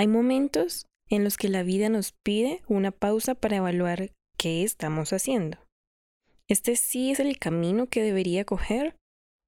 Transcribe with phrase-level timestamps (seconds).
[0.00, 5.12] Hay momentos en los que la vida nos pide una pausa para evaluar qué estamos
[5.12, 5.58] haciendo.
[6.48, 8.96] ¿Este sí es el camino que debería coger?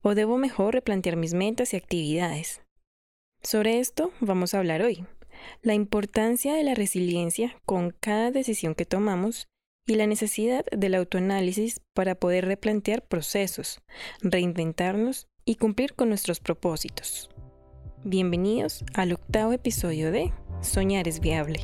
[0.02, 2.60] ¿O debo mejor replantear mis metas y actividades?
[3.42, 5.06] Sobre esto vamos a hablar hoy.
[5.62, 9.46] La importancia de la resiliencia con cada decisión que tomamos
[9.86, 13.80] y la necesidad del autoanálisis para poder replantear procesos,
[14.20, 17.30] reinventarnos y cumplir con nuestros propósitos.
[18.04, 21.60] Bienvenidos al octavo episodio de Soñar es viable.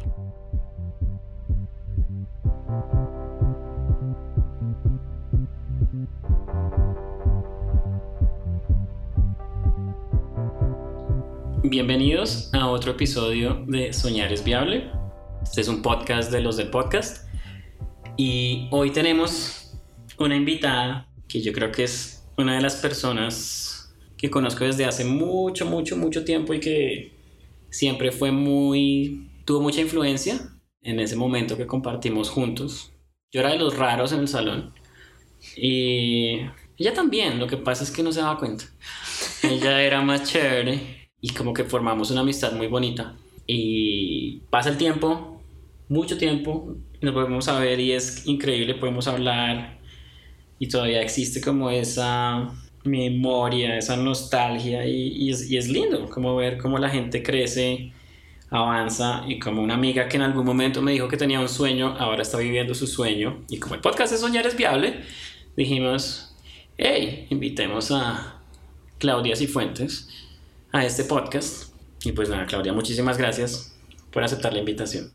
[11.65, 14.93] Bienvenidos a otro episodio de Soñar es Viable.
[15.43, 17.27] Este es un podcast de los del podcast.
[18.17, 19.77] Y hoy tenemos
[20.21, 23.78] una invitada que yo creo que es una de las personas
[24.19, 27.13] que conozco desde hace mucho, mucho, mucho tiempo y que
[27.71, 30.41] siempre fue muy, tuvo mucha influencia
[30.83, 32.93] en ese momento que compartimos juntos.
[33.31, 34.75] Yo era de los raros en el salón
[35.57, 36.41] y
[36.77, 38.65] ella también, lo que pasa es que no se daba cuenta.
[39.43, 43.15] Ella era más chévere y como que formamos una amistad muy bonita.
[43.47, 45.41] Y pasa el tiempo,
[45.89, 49.79] mucho tiempo, nos volvemos a ver y es increíble, podemos hablar
[50.59, 52.53] y todavía existe como esa
[52.89, 57.93] memoria, esa nostalgia y, es, y es lindo como ver cómo la gente crece,
[58.51, 61.97] avanza y como una amiga que en algún momento me dijo que tenía un sueño,
[61.99, 65.01] ahora está viviendo su sueño y como el podcast de Soñar es Viable,
[65.57, 66.35] dijimos,
[66.77, 68.41] hey, invitemos a
[68.99, 70.09] Claudia Cifuentes
[70.73, 71.73] a este podcast.
[72.05, 73.75] Y pues nada, Claudia, muchísimas gracias
[74.13, 75.13] por aceptar la invitación.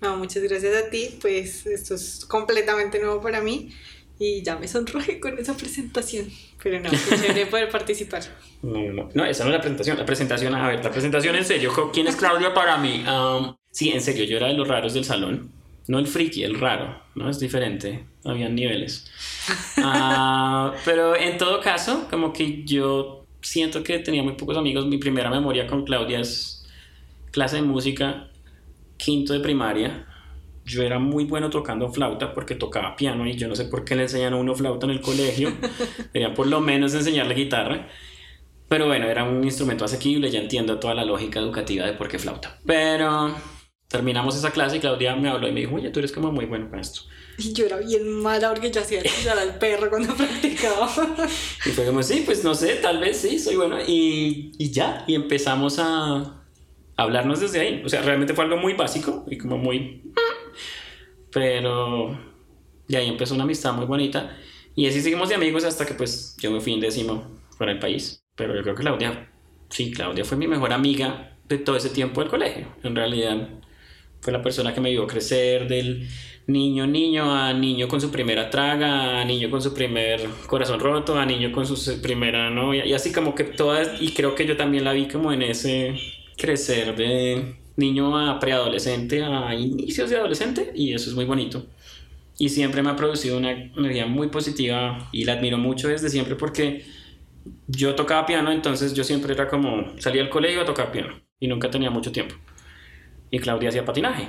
[0.00, 3.70] No, muchas gracias a ti, pues esto es completamente nuevo para mí
[4.18, 6.26] y ya me sonroje con esa presentación.
[6.62, 8.22] Pero no, qué chévere poder participar.
[8.62, 9.98] No, no, no, esa no es la presentación.
[9.98, 11.72] La presentación, a ver, la presentación en serio.
[11.92, 13.04] ¿Quién es Claudia para mí?
[13.06, 15.50] Um, sí, en serio, yo era de los raros del salón.
[15.86, 17.28] No el friki, el raro, ¿no?
[17.28, 18.06] Es diferente.
[18.24, 19.10] Habían niveles.
[19.76, 24.86] Uh, pero en todo caso, como que yo siento que tenía muy pocos amigos.
[24.86, 26.66] Mi primera memoria con Claudia es
[27.30, 28.28] clase de música,
[28.96, 30.06] quinto de primaria.
[30.64, 33.94] Yo era muy bueno tocando flauta porque tocaba piano y yo no sé por qué
[33.96, 35.52] le enseñan a uno flauta en el colegio.
[36.12, 37.88] Deberían por lo menos enseñarle guitarra.
[38.68, 42.18] Pero bueno, era un instrumento asequible, ya entiendo toda la lógica educativa de por qué
[42.18, 42.58] flauta.
[42.64, 43.34] Pero
[43.88, 46.46] terminamos esa clase y Claudia me habló y me dijo, oye, tú eres como muy
[46.46, 47.02] bueno para esto.
[47.38, 50.88] Y yo era bien mala porque yo hacía chillar al perro cuando practicaba.
[51.66, 53.78] Y fue como, sí, pues no sé, tal vez sí, soy bueno.
[53.86, 56.42] Y, y ya, y empezamos a
[56.96, 57.82] hablarnos desde ahí.
[57.84, 60.02] O sea, realmente fue algo muy básico y como muy...
[61.34, 62.18] Pero...
[62.88, 64.36] Y ahí empezó una amistad muy bonita.
[64.74, 67.80] Y así seguimos de amigos hasta que pues yo me fui en décimo fuera del
[67.80, 68.24] país.
[68.34, 69.30] Pero yo creo que Claudia,
[69.68, 72.68] sí, Claudia fue mi mejor amiga de todo ese tiempo del colegio.
[72.82, 73.48] En realidad
[74.20, 76.08] fue la persona que me vio crecer del
[76.46, 81.18] niño, niño, a niño con su primera traga, a niño con su primer corazón roto,
[81.18, 84.56] a niño con su primera novia, y así como que todas, y creo que yo
[84.56, 85.94] también la vi como en ese
[86.36, 91.66] crecer de niño a preadolescente, a inicios de adolescente, y eso es muy bonito.
[92.38, 96.34] Y siempre me ha producido una energía muy positiva y la admiro mucho desde siempre
[96.34, 96.84] porque
[97.68, 101.46] yo tocaba piano, entonces yo siempre era como, salía al colegio a tocar piano y
[101.46, 102.34] nunca tenía mucho tiempo.
[103.30, 104.28] Y Claudia hacía patinaje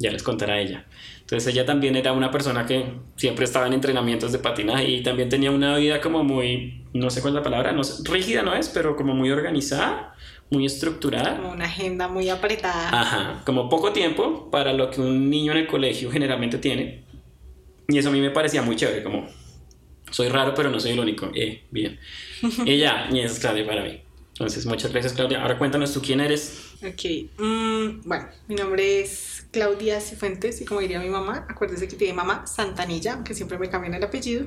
[0.00, 0.86] ya les contará ella.
[1.20, 2.86] Entonces ella también era una persona que
[3.16, 7.20] siempre estaba en entrenamientos de patinaje y también tenía una vida como muy, no sé
[7.20, 10.14] cuál es la palabra, no rígida no es, pero como muy organizada,
[10.50, 11.36] muy estructurada.
[11.36, 12.88] Como una agenda muy apretada.
[12.88, 17.04] Ajá, como poco tiempo para lo que un niño en el colegio generalmente tiene.
[17.88, 19.28] Y eso a mí me parecía muy chévere, como
[20.10, 21.30] soy raro pero no soy el único.
[21.34, 21.98] Eh, bien.
[22.66, 24.02] ella, y eso es clave para mí.
[24.32, 25.42] Entonces, muchas gracias Claudia.
[25.42, 26.70] Ahora cuéntanos tú quién eres.
[26.82, 31.96] Ok, mm, bueno, mi nombre es Claudia Cifuentes y como diría mi mamá, acuérdese que
[31.96, 34.46] tiene mamá Santanilla, aunque siempre me cambian el apellido.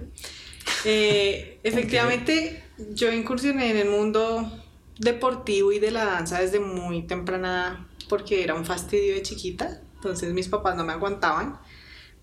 [0.84, 2.64] Eh, efectivamente,
[2.96, 4.63] yo incursioné en el mundo
[4.98, 10.34] deportivo y de la danza desde muy temprana porque era un fastidio de chiquita, entonces
[10.34, 11.60] mis papás no me aguantaban.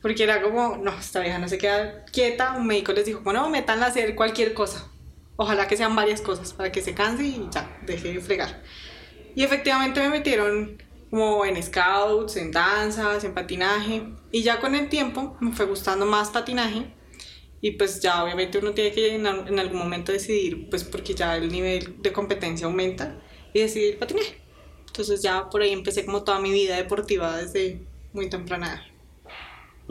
[0.02, 2.52] Porque era como, no, esta vieja no se queda quieta.
[2.52, 4.87] Un médico les dijo, bueno, metanla a hacer cualquier cosa.
[5.37, 8.62] Ojalá que sean varias cosas para que se canse y ya, deje de fregar.
[9.34, 14.05] Y efectivamente me metieron como en scouts, en danzas, en patinaje.
[14.32, 16.94] Y ya con el tiempo me fue gustando más patinaje.
[17.60, 21.52] Y pues ya obviamente uno tiene que en, algún momento decidir, pues porque ya el
[21.52, 23.20] nivel de competencia aumenta
[23.52, 24.38] y decidir patinaje.
[24.86, 28.86] Entonces ya por ahí empecé como toda mi vida deportiva desde muy temprana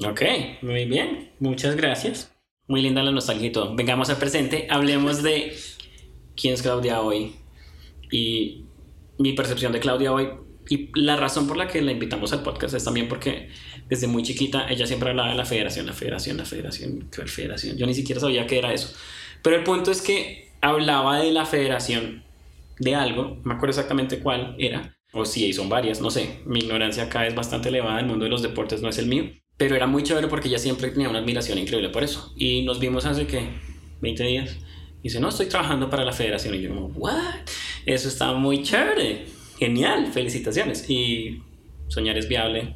[0.05, 0.21] Ok,
[0.61, 1.31] muy bien.
[1.39, 2.33] Muchas gracias.
[2.67, 3.75] Muy linda la nostalgia y todo.
[3.75, 4.67] Vengamos al presente.
[4.69, 5.53] Hablemos de
[6.35, 7.35] quién es Claudia hoy.
[8.11, 8.65] Y
[9.17, 10.29] mi percepción de Claudia hoy
[10.67, 13.49] Y la razón por la que la invitamos al podcast es también porque
[13.87, 17.77] desde muy chiquita ella siempre hablaba de la federación, la federación, la federación, la federación.
[17.77, 18.93] Yo ni siquiera sabía qué era eso.
[19.41, 22.23] Pero el punto es que hablaba de la federación
[22.77, 26.39] de algo, no me acuerdo exactamente cuál era, o si son varias, no sé.
[26.45, 29.31] Mi ignorancia acá es bastante elevada, el mundo de los deportes no es el mío.
[29.57, 32.31] Pero era muy chévere porque ella siempre tenía una admiración increíble por eso.
[32.37, 33.49] Y nos vimos hace que
[34.01, 34.55] 20 días.
[34.99, 36.55] Y dice, no, estoy trabajando para la federación.
[36.55, 37.41] Y yo como, ¿what?
[37.85, 40.89] Eso está muy chévere genial, felicitaciones.
[40.89, 41.43] Y
[41.87, 42.75] soñar es viable,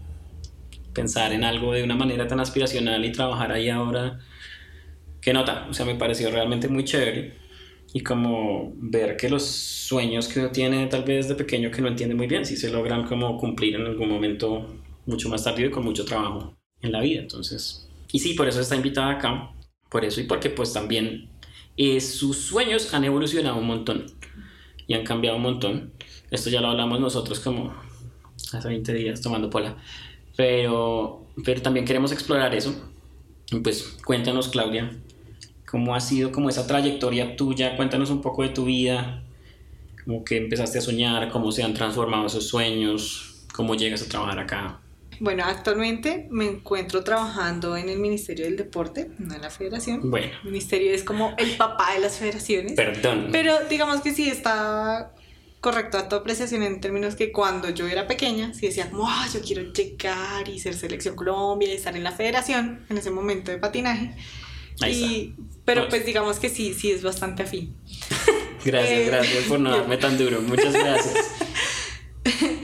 [0.93, 4.19] pensar en algo de una manera tan aspiracional y trabajar ahí ahora,
[5.21, 7.41] qué nota, o sea, me pareció realmente muy chévere.
[7.93, 11.87] Y como ver que los sueños que uno tiene tal vez de pequeño que no
[11.87, 15.69] entiende muy bien, si se logran como cumplir en algún momento mucho más tarde y
[15.69, 17.21] con mucho trabajo en la vida.
[17.21, 19.51] Entonces, y sí, por eso está invitada acá,
[19.89, 21.29] por eso y porque pues también
[21.77, 24.05] eh, sus sueños han evolucionado un montón
[24.87, 25.93] y han cambiado un montón.
[26.33, 27.71] Esto ya lo hablamos nosotros como
[28.53, 29.77] hace 20 días tomando pola.
[30.35, 32.73] Pero, pero también queremos explorar eso.
[33.61, 34.91] Pues cuéntanos, Claudia,
[35.69, 37.77] cómo ha sido como esa trayectoria tuya.
[37.77, 39.21] Cuéntanos un poco de tu vida,
[40.03, 44.39] cómo que empezaste a soñar, cómo se han transformado esos sueños, cómo llegas a trabajar
[44.39, 44.79] acá.
[45.19, 50.09] Bueno, actualmente me encuentro trabajando en el Ministerio del Deporte, no en la Federación.
[50.09, 50.33] Bueno.
[50.43, 52.73] El Ministerio es como el papá de las federaciones.
[52.73, 53.29] Perdón.
[53.31, 55.13] Pero digamos que sí está
[55.63, 59.25] correcto a tu apreciación en términos que cuando yo era pequeña, sí decía como, ah,
[59.33, 63.49] yo quiero llegar y ser selección Colombia y estar en la federación en ese momento
[63.49, 64.13] de patinaje.
[64.81, 65.33] Ahí
[65.63, 67.77] Pero pues digamos que sí, sí es bastante afín.
[68.65, 70.41] gracias, Eh, gracias por no darme tan duro.
[70.41, 71.15] Muchas gracias.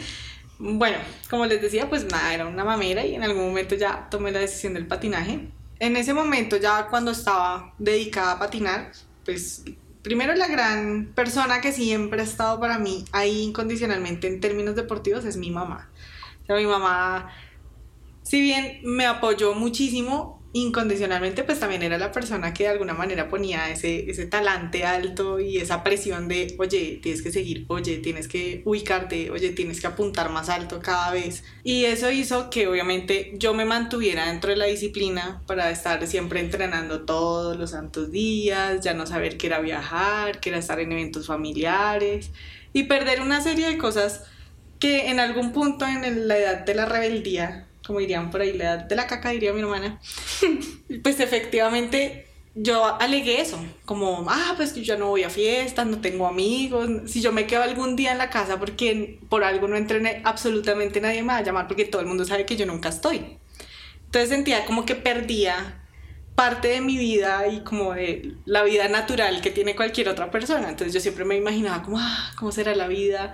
[0.61, 0.97] Bueno,
[1.29, 4.39] como les decía, pues nada, era una mamera y en algún momento ya tomé la
[4.39, 5.47] decisión del patinaje.
[5.79, 8.91] En ese momento, ya cuando estaba dedicada a patinar,
[9.23, 9.63] pues
[10.01, 15.25] primero la gran persona que siempre ha estado para mí ahí incondicionalmente en términos deportivos
[15.25, 15.89] es mi mamá.
[16.43, 17.31] O sea, mi mamá,
[18.23, 23.29] si bien me apoyó muchísimo, incondicionalmente, pues también era la persona que de alguna manera
[23.29, 28.27] ponía ese, ese talante alto y esa presión de, oye, tienes que seguir, oye, tienes
[28.27, 31.43] que ubicarte, oye, tienes que apuntar más alto cada vez.
[31.63, 36.39] Y eso hizo que obviamente yo me mantuviera dentro de la disciplina para estar siempre
[36.39, 40.91] entrenando todos los santos días, ya no saber qué era viajar, qué era estar en
[40.91, 42.31] eventos familiares
[42.73, 44.23] y perder una serie de cosas
[44.79, 48.65] que en algún punto en la edad de la rebeldía como dirían por ahí, la
[48.65, 50.00] edad de la caca, diría mi hermana,
[51.03, 56.00] pues efectivamente yo alegué eso, como, ah, pues que yo no voy a fiestas, no
[56.00, 59.75] tengo amigos, si yo me quedo algún día en la casa porque por algo no
[59.75, 62.89] entrené, absolutamente nadie me va a llamar porque todo el mundo sabe que yo nunca
[62.89, 63.39] estoy.
[64.06, 65.83] Entonces sentía como que perdía
[66.35, 70.69] parte de mi vida y como de la vida natural que tiene cualquier otra persona.
[70.69, 73.33] Entonces yo siempre me imaginaba como, ah, ¿cómo será la vida?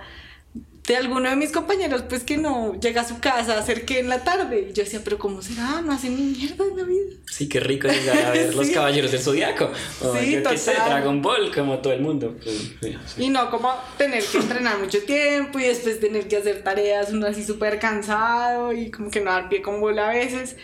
[0.86, 3.98] De alguno de mis compañeros, pues que no llega a su casa a hacer que
[3.98, 4.68] en la tarde.
[4.70, 5.80] Y yo decía, pero ¿cómo será?
[5.82, 7.16] No hacen ni mierda en la vida.
[7.28, 9.70] Sí, qué rico llegar a ver los caballeros del zodiaco.
[10.00, 10.90] O Sí, yo qué sé, total.
[10.90, 12.36] Dragon Ball, como todo el mundo.
[12.40, 12.96] Pues, sí.
[13.18, 17.26] Y no como tener que entrenar mucho tiempo y después tener que hacer tareas, uno
[17.26, 20.56] así súper cansado y como que no dar pie con bola a veces.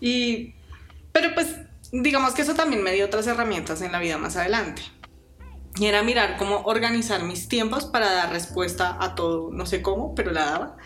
[0.00, 0.52] Y,
[1.12, 1.48] pero pues
[1.92, 4.82] digamos que eso también me dio otras herramientas en la vida más adelante.
[5.78, 10.14] Y era mirar cómo organizar mis tiempos para dar respuesta a todo, no sé cómo,
[10.14, 10.76] pero la daba.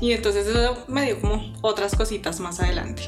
[0.00, 3.02] Y entonces eso me dio como otras cositas más adelante.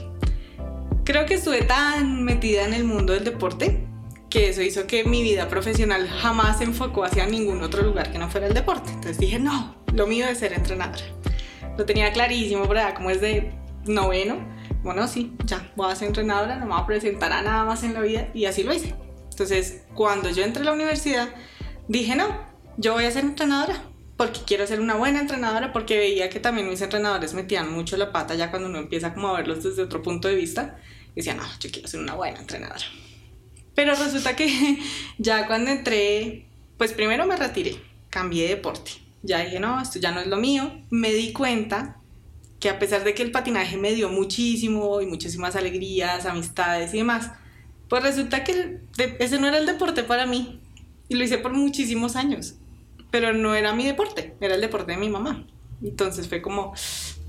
[1.04, 3.86] Creo que estuve tan metida en el mundo del deporte
[4.28, 8.18] que eso hizo que mi vida profesional jamás se enfocó hacia ningún otro lugar que
[8.18, 8.90] no fuera el deporte.
[8.90, 11.02] Entonces dije, no, lo mío es ser entrenadora.
[11.76, 12.94] Lo tenía clarísimo, ¿verdad?
[12.94, 13.52] Como es de
[13.86, 14.38] noveno.
[14.82, 17.82] Bueno, sí, ya, voy a ser entrenadora, no me voy a presentar a nada más
[17.82, 18.94] en la vida y así lo hice.
[19.40, 21.30] Entonces, cuando yo entré a la universidad,
[21.88, 22.26] dije, no,
[22.76, 23.82] yo voy a ser entrenadora
[24.18, 28.12] porque quiero ser una buena entrenadora, porque veía que también mis entrenadores metían mucho la
[28.12, 30.78] pata ya cuando uno empieza como a verlos desde otro punto de vista.
[31.16, 32.84] Decía, no, yo quiero ser una buena entrenadora.
[33.74, 34.78] Pero resulta que
[35.18, 36.44] ya cuando entré,
[36.76, 37.80] pues primero me retiré,
[38.10, 38.90] cambié de deporte.
[39.22, 40.70] Ya dije, no, esto ya no es lo mío.
[40.90, 41.96] Me di cuenta
[42.58, 46.98] que a pesar de que el patinaje me dio muchísimo y muchísimas alegrías, amistades y
[46.98, 47.30] demás,
[47.90, 48.78] pues resulta que
[49.18, 50.60] ese no era el deporte para mí.
[51.08, 52.54] Y lo hice por muchísimos años.
[53.10, 55.44] Pero no era mi deporte, era el deporte de mi mamá.
[55.82, 56.72] Entonces fue como,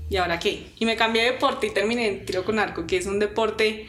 [0.08, 0.68] ¿y ahora qué?
[0.78, 3.88] Y me cambié de deporte y terminé en tiro con arco, que es un deporte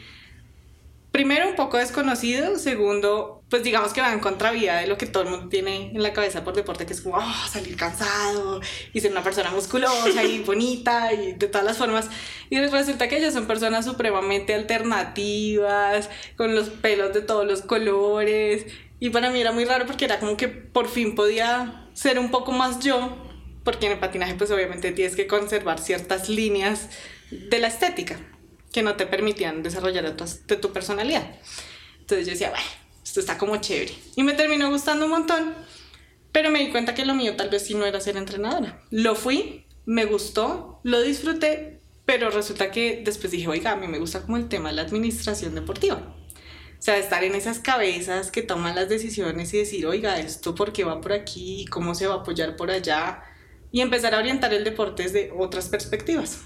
[1.14, 5.22] primero un poco desconocido, segundo, pues digamos que va en contravía de lo que todo
[5.22, 8.60] el mundo tiene en la cabeza por deporte, que es como "Ah, salir cansado
[8.92, 12.10] y ser una persona musculosa y bonita y de todas las formas.
[12.50, 18.66] Y resulta que ellas son personas supremamente alternativas, con los pelos de todos los colores.
[18.98, 22.32] Y para mí era muy raro porque era como que por fin podía ser un
[22.32, 23.16] poco más yo
[23.62, 26.88] porque en el patinaje pues obviamente tienes que conservar ciertas líneas
[27.30, 28.18] de la estética
[28.74, 31.24] que no te permitían desarrollar tu, de tu personalidad.
[32.00, 32.66] Entonces yo decía, bueno,
[33.04, 33.94] esto está como chévere.
[34.16, 35.54] Y me terminó gustando un montón,
[36.32, 38.82] pero me di cuenta que lo mío tal vez sí no era ser entrenadora.
[38.90, 44.00] Lo fui, me gustó, lo disfruté, pero resulta que después dije, oiga, a mí me
[44.00, 46.16] gusta como el tema de la administración deportiva.
[46.76, 50.72] O sea, estar en esas cabezas que toman las decisiones y decir, oiga, esto por
[50.72, 53.22] qué va por aquí, cómo se va a apoyar por allá,
[53.70, 56.40] y empezar a orientar el deporte desde otras perspectivas.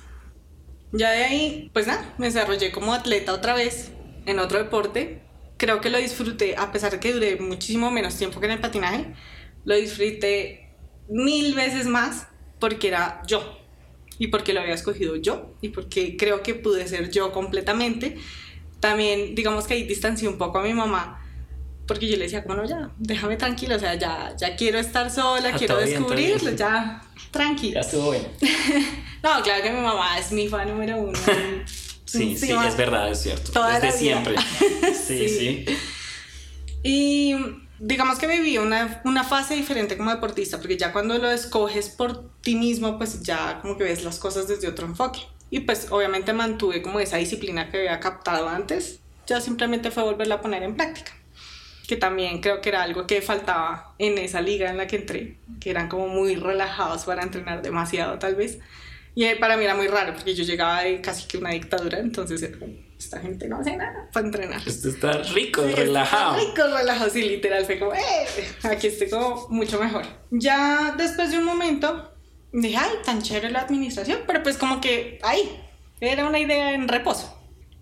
[0.93, 3.91] Ya de ahí, pues nada, me desarrollé como atleta otra vez
[4.27, 5.23] en otro deporte.
[5.57, 8.61] Creo que lo disfruté, a pesar de que duré muchísimo menos tiempo que en el
[8.61, 9.13] patinaje,
[9.65, 10.71] lo disfruté
[11.09, 12.29] mil veces más
[12.59, 13.59] porque era yo
[14.19, 18.17] y porque lo había escogido yo y porque creo que pude ser yo completamente.
[18.81, 21.25] También, digamos que ahí distancié un poco a mi mamá
[21.89, 25.11] porque yo le decía, como no, ya, déjame tranquilo, o sea, ya, ya quiero estar
[25.11, 27.75] sola, quiero descubrirlo, ya, tranquilo.
[27.75, 28.27] Ya estuvo bien.
[29.23, 31.19] no, claro que mi mamá es mi fan número uno.
[32.05, 33.53] sí, sí, es verdad, es cierto.
[33.67, 34.37] Desde siempre.
[35.07, 35.65] sí, sí,
[36.83, 37.35] Y
[37.79, 42.31] digamos que viví una, una fase diferente como deportista, porque ya cuando lo escoges por
[42.41, 45.21] ti mismo, pues ya como que ves las cosas desde otro enfoque.
[45.51, 50.37] Y pues obviamente mantuve como esa disciplina que había captado antes, ya simplemente fue volverla
[50.37, 51.13] a poner en práctica
[51.89, 55.39] que también creo que era algo que faltaba en esa liga en la que entré,
[55.59, 58.59] que eran como muy relajados para entrenar demasiado tal vez.
[59.19, 62.41] Y para mí era muy raro porque yo llegaba de casi que una dictadura, entonces
[62.41, 64.63] era como, esta gente no hace nada para entrenar.
[64.65, 66.39] Esto está rico, relajado.
[66.39, 68.29] rico, relajado, sí, literal, fue como, eh,
[68.63, 70.05] aquí estoy como mucho mejor.
[70.31, 72.15] Ya después de un momento
[72.53, 75.51] dije, ay, tan chévere la administración, pero pues como que ahí,
[75.99, 77.35] era una idea en reposo.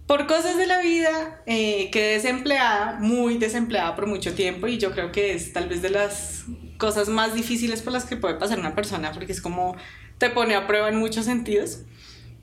[0.07, 4.93] Por cosas de la vida, eh, quedé desempleada, muy desempleada por mucho tiempo y yo
[4.93, 6.47] creo que es tal vez de las
[6.79, 9.77] cosas más difíciles por las que puede pasar una persona porque es como
[10.19, 11.81] te pone a prueba en muchos sentidos.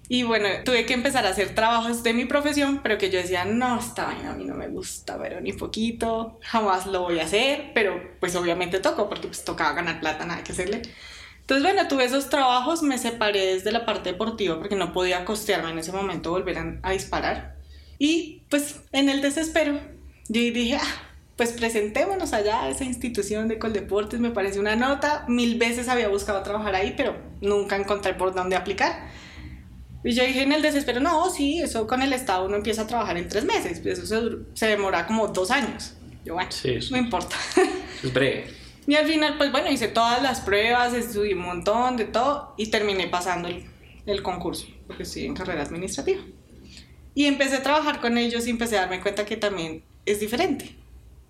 [0.09, 3.45] Y bueno, tuve que empezar a hacer trabajos de mi profesión, pero que yo decía,
[3.45, 7.23] no, esta vaina a mí no me gusta, pero ni poquito, jamás lo voy a
[7.23, 10.81] hacer, pero pues obviamente toco porque pues tocaba ganar plata, nada que hacerle.
[11.39, 15.71] Entonces, bueno, tuve esos trabajos, me separé desde la parte deportiva porque no podía costearme
[15.71, 17.57] en ese momento volver a, disparar.
[17.97, 19.79] Y pues en el desespero,
[20.29, 21.12] yo dije, ah,
[21.43, 26.07] pues presentémonos allá a esa institución de Coldeportes, me parece una nota, mil veces había
[26.07, 29.09] buscado trabajar ahí, pero nunca encontré por dónde aplicar.
[30.05, 32.87] Y yo dije en el desespero, no, sí, eso con el Estado uno empieza a
[32.87, 35.95] trabajar en tres meses, pues eso se, demora como dos años.
[36.23, 36.49] Yo, bueno,
[36.91, 37.35] no importa.
[38.03, 38.45] Es breve.
[38.87, 42.67] Y al final, pues bueno, hice todas las pruebas, estudié un montón de todo y
[42.67, 43.65] terminé pasando el,
[44.05, 46.21] el concurso, porque estoy en carrera administrativa.
[47.15, 50.82] Y empecé a trabajar con ellos y empecé a darme cuenta que también es diferente.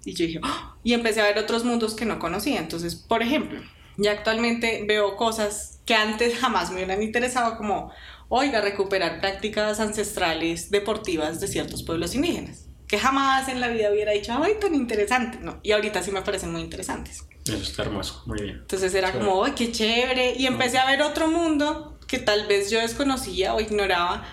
[0.05, 0.75] Y yo dije, ¡Ah!".
[0.83, 2.59] y empecé a ver otros mundos que no conocía.
[2.59, 3.61] Entonces, por ejemplo,
[3.97, 7.91] ya actualmente veo cosas que antes jamás me hubieran interesado, como,
[8.29, 14.11] oiga, recuperar prácticas ancestrales deportivas de ciertos pueblos indígenas, que jamás en la vida hubiera
[14.11, 15.39] dicho, ay, tan interesante.
[15.41, 17.25] No, y ahorita sí me parecen muy interesantes.
[17.45, 18.57] Eso está hermoso, muy bien.
[18.61, 20.33] Entonces era como, ¡ay, qué chévere!
[20.37, 24.23] Y empecé a ver otro mundo que tal vez yo desconocía o ignoraba,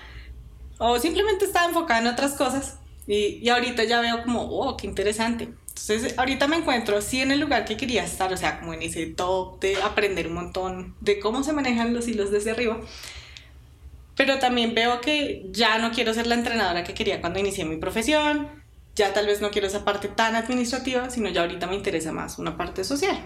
[0.78, 2.79] o simplemente estaba enfocada en otras cosas.
[3.10, 5.48] Y, y ahorita ya veo como, ¡oh, qué interesante!
[5.70, 8.82] Entonces, ahorita me encuentro sí en el lugar que quería estar, o sea, como en
[8.82, 12.80] ese top de aprender un montón de cómo se manejan los hilos desde arriba.
[14.14, 17.78] Pero también veo que ya no quiero ser la entrenadora que quería cuando inicié mi
[17.78, 18.48] profesión,
[18.94, 22.38] ya tal vez no quiero esa parte tan administrativa, sino ya ahorita me interesa más
[22.38, 23.18] una parte social.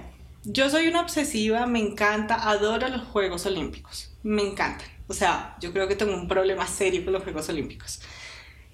[0.45, 4.89] Yo soy una obsesiva, me encanta, adoro los Juegos Olímpicos, me encantan.
[5.09, 8.01] O sea, yo creo que tengo un problema serio con los Juegos Olímpicos.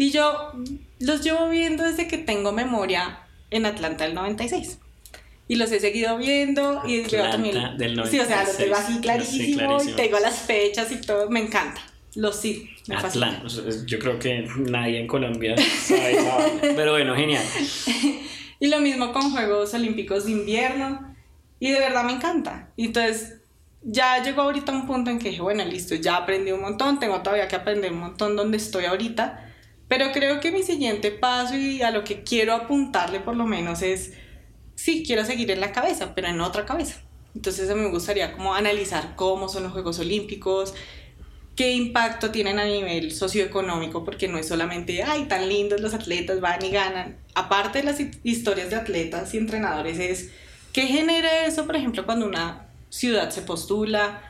[0.01, 0.53] Y yo
[0.99, 3.19] los llevo viendo desde que tengo memoria
[3.51, 4.79] en Atlanta del 96.
[5.47, 7.77] Y los he seguido viendo y veo también...
[7.77, 8.11] Del 96.
[8.11, 11.83] Sí, o sea, lo tengo así clarísimo, y tengo las fechas y todo, me encanta.
[12.15, 12.71] Los sí.
[12.89, 13.47] Atlanta.
[13.85, 16.17] Yo creo que nadie en Colombia sabe
[16.63, 17.45] Pero bueno, genial.
[18.59, 21.15] y lo mismo con Juegos Olímpicos de Invierno.
[21.59, 22.71] Y de verdad me encanta.
[22.75, 23.41] Y entonces
[23.83, 27.21] ya llegó ahorita un punto en que dije, bueno, listo, ya aprendí un montón, tengo
[27.21, 29.49] todavía que aprender un montón donde estoy ahorita.
[29.91, 33.83] Pero creo que mi siguiente paso y a lo que quiero apuntarle por lo menos
[33.83, 34.13] es,
[34.77, 37.01] sí, quiero seguir en la cabeza, pero en otra cabeza.
[37.35, 40.75] Entonces a mí me gustaría como analizar cómo son los Juegos Olímpicos,
[41.57, 46.41] qué impacto tienen a nivel socioeconómico, porque no es solamente, ay, tan lindos los atletas,
[46.41, 47.19] van y ganan.
[47.35, 50.31] Aparte de las historias de atletas y entrenadores, es
[50.73, 54.23] qué genera eso, por ejemplo, cuando una ciudad se postula,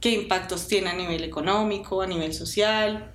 [0.00, 3.12] qué impactos tiene a nivel económico, a nivel social.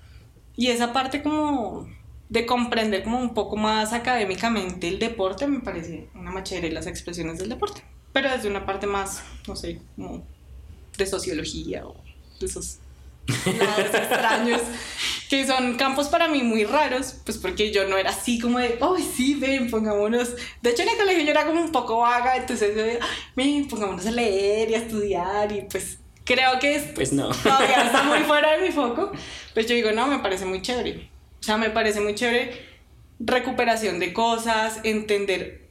[0.57, 1.87] Y esa parte como
[2.29, 6.87] de comprender como un poco más académicamente el deporte me parece una machera y las
[6.87, 7.83] expresiones del deporte.
[8.11, 10.25] Pero desde una parte más, no sé, como
[10.97, 11.95] de sociología o
[12.39, 12.79] de esos
[13.27, 14.61] lados extraños,
[15.29, 18.77] que son campos para mí muy raros, pues porque yo no era así como de,
[18.81, 20.35] oh, sí, ven, pongámonos.
[20.61, 22.99] De hecho, en el colegio yo era como un poco vaga, entonces
[23.35, 27.29] ven, pongámonos a leer y a estudiar, y pues creo que es, Pues no.
[27.43, 29.11] todavía está muy fuera de mi foco.
[29.53, 31.09] Pues yo digo, no, me parece muy chévere.
[31.39, 32.67] O sea, me parece muy chévere
[33.19, 35.67] recuperación de cosas, entender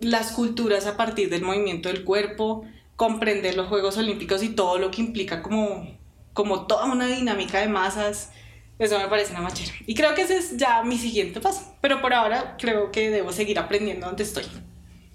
[0.00, 2.64] las culturas a partir del movimiento del cuerpo,
[2.96, 5.96] comprender los Juegos Olímpicos y todo lo que implica como,
[6.32, 8.32] como toda una dinámica de masas.
[8.78, 9.72] Eso me parece una machera.
[9.86, 11.74] Y creo que ese es ya mi siguiente paso.
[11.82, 14.44] Pero por ahora creo que debo seguir aprendiendo donde estoy.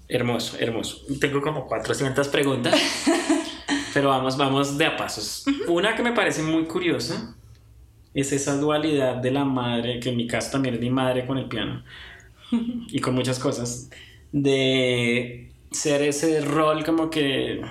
[0.08, 0.98] Hermoso, hermoso.
[1.20, 2.74] Tengo como 400 preguntas,
[3.96, 5.46] pero vamos, vamos de a pasos.
[5.68, 7.34] Una que me parece muy curiosa
[8.12, 11.38] es esa dualidad de la madre, que en mi caso también es mi madre con
[11.38, 11.82] el piano
[12.88, 13.88] y con muchas cosas,
[14.32, 17.62] de ser ese rol como que,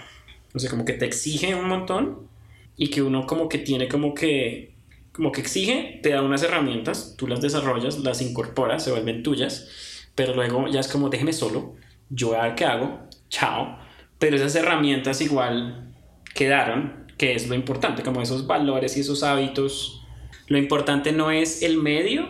[0.51, 2.27] no sé, como que te exige un montón
[2.75, 4.73] y que uno como que tiene como que,
[5.11, 10.07] como que exige, te da unas herramientas, tú las desarrollas, las incorporas, se vuelven tuyas,
[10.15, 11.75] pero luego ya es como déjeme solo,
[12.09, 13.77] yo voy a ver qué hago, chao,
[14.17, 15.85] pero esas herramientas igual
[16.35, 20.03] quedaron, que es lo importante, como esos valores y esos hábitos.
[20.47, 22.27] Lo importante no es el medio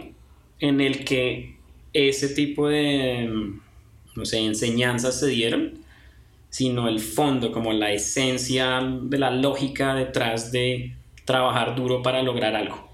[0.60, 1.58] en el que
[1.92, 3.28] ese tipo de,
[4.16, 5.80] no sé, enseñanzas se dieron,
[6.50, 10.96] sino el fondo, como la esencia de la lógica detrás de
[11.26, 12.88] trabajar duro para lograr algo.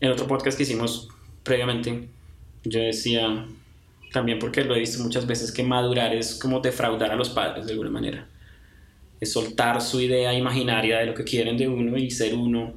[0.00, 1.08] En otro podcast que hicimos
[1.42, 2.08] previamente,
[2.64, 3.46] yo decía,
[4.12, 7.66] también porque lo he visto muchas veces, que madurar es como defraudar a los padres
[7.66, 8.26] de alguna manera.
[9.20, 12.72] Es soltar su idea imaginaria de lo que quieren de uno y ser uno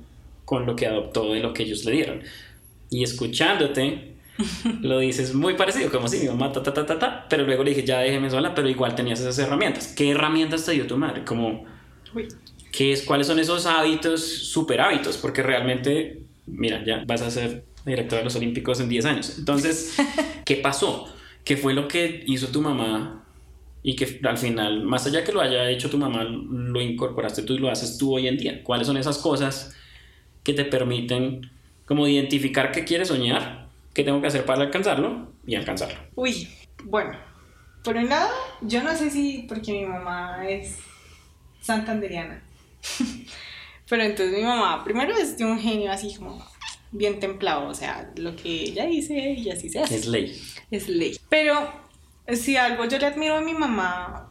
[0.45, 2.21] con lo que adoptó de lo que ellos le dieron.
[2.89, 4.15] Y escuchándote,
[4.81, 7.63] lo dices muy parecido, como si mi mamá, ta, ta, ta, ta, ta, pero luego
[7.63, 9.93] le dije, ya déjeme sola, pero igual tenías esas herramientas.
[9.95, 11.23] ¿Qué herramientas te dio tu madre?
[11.23, 11.65] Como.
[12.71, 15.17] ¿qué es, ¿Cuáles son esos hábitos, super hábitos?
[15.17, 19.35] Porque realmente, mira, ya vas a ser directora de los Olímpicos en 10 años.
[19.37, 19.97] Entonces,
[20.45, 21.13] ¿qué pasó?
[21.43, 23.25] ¿Qué fue lo que hizo tu mamá
[23.81, 27.53] y que al final, más allá que lo haya hecho tu mamá, lo incorporaste tú
[27.53, 28.63] y lo haces tú hoy en día?
[28.63, 29.75] ¿Cuáles son esas cosas
[30.43, 31.49] que te permiten
[31.85, 35.97] como identificar qué quieres soñar, qué tengo que hacer para alcanzarlo y alcanzarlo?
[36.15, 36.47] Uy,
[36.83, 37.17] bueno,
[37.83, 38.29] por un lado,
[38.61, 40.77] yo no sé si porque mi mamá es
[41.61, 42.43] santanderiana,
[43.89, 46.45] pero entonces mi mamá primero es de un genio así como
[46.91, 49.95] bien templado, o sea, lo que ella dice y así se hace.
[49.95, 50.41] Es ley.
[50.71, 51.17] Es ley.
[51.29, 51.88] Pero
[52.35, 54.29] si algo yo le admiro a mi mamá,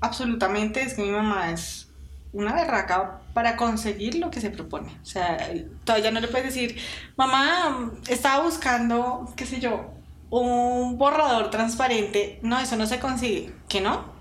[0.00, 1.90] absolutamente, es que mi mamá es
[2.32, 4.98] una berraca para conseguir lo que se propone.
[5.02, 5.38] O sea,
[5.84, 6.76] todavía no le puedes decir,
[7.16, 9.92] mamá, estaba buscando, qué sé yo,
[10.30, 12.38] un borrador transparente.
[12.42, 13.52] No, eso no se consigue.
[13.68, 14.12] ¿Que no?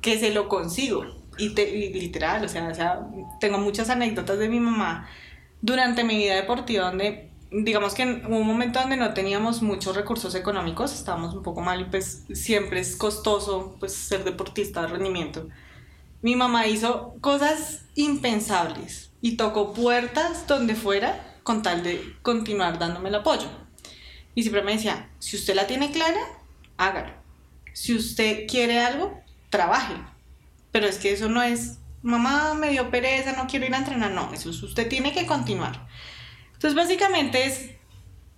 [0.00, 1.04] Que se lo consigo.
[1.38, 3.00] Y, te- y literal, o sea, o sea,
[3.40, 5.08] tengo muchas anécdotas de mi mamá
[5.62, 10.34] durante mi vida deportiva donde digamos que en un momento donde no teníamos muchos recursos
[10.34, 15.48] económicos, estábamos un poco mal y pues siempre es costoso pues ser deportista de rendimiento.
[16.22, 23.08] Mi mamá hizo cosas impensables y tocó puertas donde fuera con tal de continuar dándome
[23.08, 23.48] el apoyo.
[24.34, 26.20] Y siempre me decía, si usted la tiene clara,
[26.76, 27.12] hágalo.
[27.72, 30.04] Si usted quiere algo, trabájelo.
[30.70, 34.12] Pero es que eso no es, mamá me dio pereza, no quiero ir a entrenar.
[34.12, 35.88] No, eso es, usted tiene que continuar.
[36.60, 37.70] Entonces, básicamente es,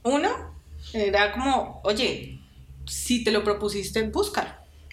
[0.04, 0.30] uno,
[0.92, 2.40] era como, oye,
[2.87, 4.50] si te lo propusiste, búscalo.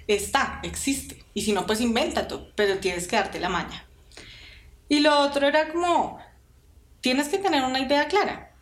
[0.08, 1.24] Está, existe.
[1.34, 3.88] Y si no, pues invéntate, pero tienes que darte la maña.
[4.88, 6.20] Y lo otro era como,
[7.02, 8.56] tienes que tener una idea clara.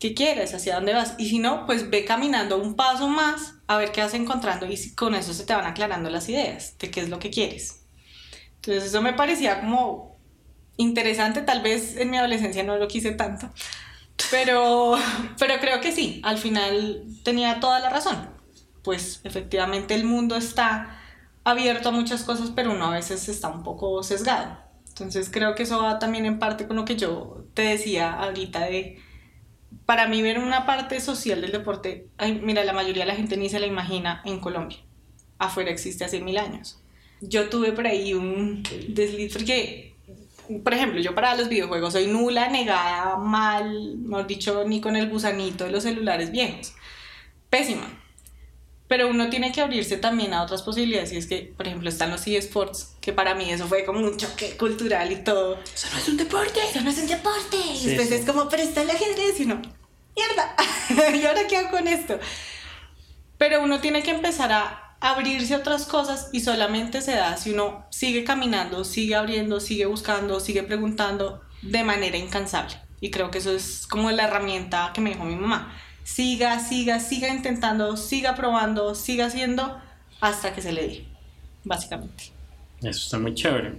[0.00, 0.54] ¿Qué quieres?
[0.54, 1.14] ¿Hacia dónde vas?
[1.18, 4.76] Y si no, pues ve caminando un paso más a ver qué vas encontrando y
[4.76, 7.86] si- con eso se te van aclarando las ideas de qué es lo que quieres.
[8.56, 10.18] Entonces eso me parecía como
[10.76, 13.50] interesante, tal vez en mi adolescencia no lo quise tanto,
[14.30, 14.96] pero,
[15.38, 18.30] pero creo que sí, al final tenía toda la razón.
[18.82, 20.98] Pues efectivamente el mundo está
[21.44, 24.58] abierto a muchas cosas, pero uno a veces está un poco sesgado.
[24.88, 28.64] Entonces creo que eso va también en parte con lo que yo te decía ahorita
[28.64, 29.00] de,
[29.86, 33.36] para mí ver una parte social del deporte, ay, mira, la mayoría de la gente
[33.36, 34.78] ni se la imagina en Colombia.
[35.38, 36.82] Afuera existe hace mil años.
[37.20, 39.96] Yo tuve por ahí un desliz porque,
[40.62, 45.08] por ejemplo, yo para los videojuegos soy nula, negada, mal, mejor dicho, ni con el
[45.08, 46.74] gusanito de los celulares viejos.
[47.50, 47.86] Pésima.
[48.88, 51.12] Pero uno tiene que abrirse también a otras posibilidades.
[51.12, 54.16] Y es que, por ejemplo, están los eSports, que para mí eso fue como un
[54.16, 55.58] choque cultural y todo.
[55.62, 57.56] Eso no es un deporte, eso no es un deporte.
[57.74, 58.14] Y Sí, después sí.
[58.14, 59.60] es como, pero está el ajedrez y uno,
[60.16, 60.56] mierda.
[61.14, 62.18] ¿Y ahora qué hago con esto?
[63.36, 67.52] Pero uno tiene que empezar a abrirse a otras cosas y solamente se da si
[67.52, 72.74] uno sigue caminando, sigue abriendo, sigue buscando, sigue preguntando de manera incansable.
[73.00, 75.74] Y creo que eso es como la herramienta que me dijo mi mamá.
[76.02, 79.80] Siga, siga, siga intentando, siga probando, siga haciendo
[80.20, 81.04] hasta que se le dé,
[81.64, 82.24] básicamente.
[82.80, 83.74] Eso está muy chévere.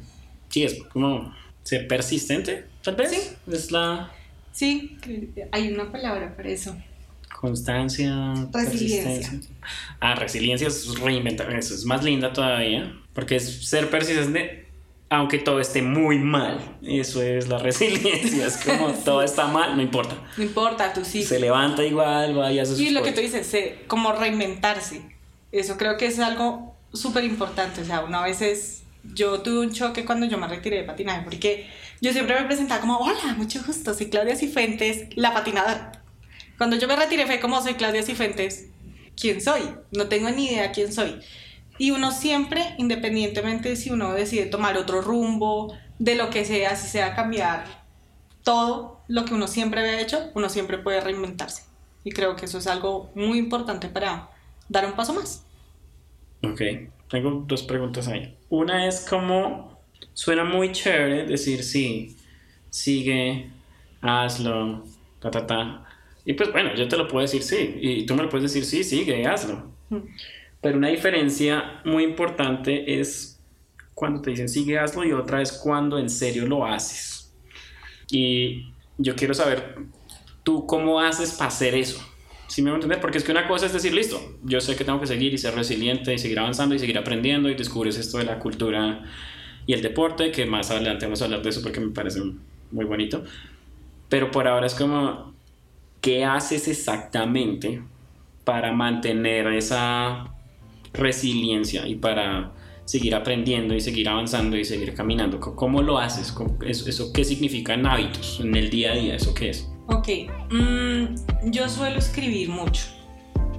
[0.50, 3.12] Sí, es como ser persistente, tal vez.
[3.12, 3.38] Sí.
[3.52, 4.12] Es la
[4.52, 4.98] Sí,
[5.54, 6.76] hay una palabra para eso.
[7.40, 9.40] Constancia, Resiliencia.
[10.02, 11.54] Ah, resiliencia es reinventar.
[11.54, 12.94] Eso es más linda todavía.
[13.14, 14.68] Porque es ser persistente,
[15.10, 16.60] aunque todo esté muy mal.
[16.84, 18.46] Eso es la resiliencia.
[18.46, 20.16] Es como todo está mal, no importa.
[20.38, 21.24] No importa, tú sí.
[21.24, 25.02] Se levanta igual, va y hace sus Y lo que tú dices, se- como reinventarse.
[25.52, 27.82] Eso creo que es algo súper importante.
[27.82, 28.84] O sea, una vez es,
[29.16, 31.68] yo tuve un choque cuando yo me retiré de patinaje, porque
[32.02, 35.99] yo siempre me presentaba como, hola, mucho gusto, soy Claudia Cifuentes, la patinadora.
[36.60, 38.68] Cuando yo me retiré fue como, soy Claudia Cifuentes,
[39.16, 39.62] ¿quién soy?
[39.92, 41.22] No tengo ni idea quién soy.
[41.78, 46.90] Y uno siempre, independientemente si uno decide tomar otro rumbo, de lo que sea, si
[46.90, 47.64] sea cambiar
[48.44, 51.64] todo lo que uno siempre había hecho, uno siempre puede reinventarse.
[52.04, 54.30] Y creo que eso es algo muy importante para
[54.68, 55.46] dar un paso más.
[56.44, 56.62] Ok,
[57.10, 58.38] tengo dos preguntas ahí.
[58.50, 59.80] Una es como,
[60.14, 62.18] suena muy chévere decir sí,
[62.70, 63.50] sigue,
[64.02, 64.84] hazlo,
[65.22, 65.86] ta, ta, ta.
[66.26, 68.66] Y pues bueno, yo te lo puedo decir sí, y tú me lo puedes decir
[68.66, 69.72] sí, sigue, hazlo.
[70.62, 73.40] Pero una diferencia muy importante es
[73.94, 77.34] cuando te dicen sigue, hazlo y otra es cuando en serio lo haces.
[78.12, 79.78] Y yo quiero saber,
[80.44, 82.00] ¿tú cómo haces para hacer eso?
[82.48, 83.00] ¿Sí me voy a entender?
[83.00, 85.38] Porque es que una cosa es decir, listo, yo sé que tengo que seguir y
[85.38, 89.04] ser resiliente y seguir avanzando y seguir aprendiendo y descubres esto de la cultura
[89.68, 92.22] y el deporte, que más adelante vamos a hablar de eso porque me parece
[92.72, 93.24] muy bonito.
[94.10, 95.36] Pero por ahora es como,
[96.02, 97.82] ¿qué haces exactamente
[98.44, 100.34] para mantener esa
[100.94, 102.52] resiliencia y para
[102.86, 105.40] seguir aprendiendo y seguir avanzando y seguir caminando?
[105.40, 106.32] ¿Cómo lo haces?
[106.32, 109.16] ¿Cómo- ¿Eso, eso qué significa en hábitos, en el día a día?
[109.16, 109.70] ¿Eso qué es?
[109.88, 110.08] Ok,
[110.52, 112.84] mm, yo suelo escribir mucho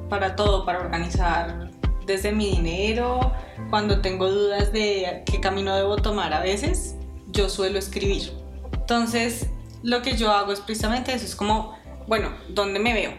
[0.08, 1.70] para todo, para organizar
[2.06, 3.32] desde mi dinero,
[3.68, 6.96] cuando tengo dudas de qué camino debo tomar a veces,
[7.28, 8.32] yo suelo escribir.
[8.72, 9.48] Entonces,
[9.84, 11.76] lo que yo hago es precisamente eso, es como,
[12.10, 13.16] bueno, ¿dónde me veo?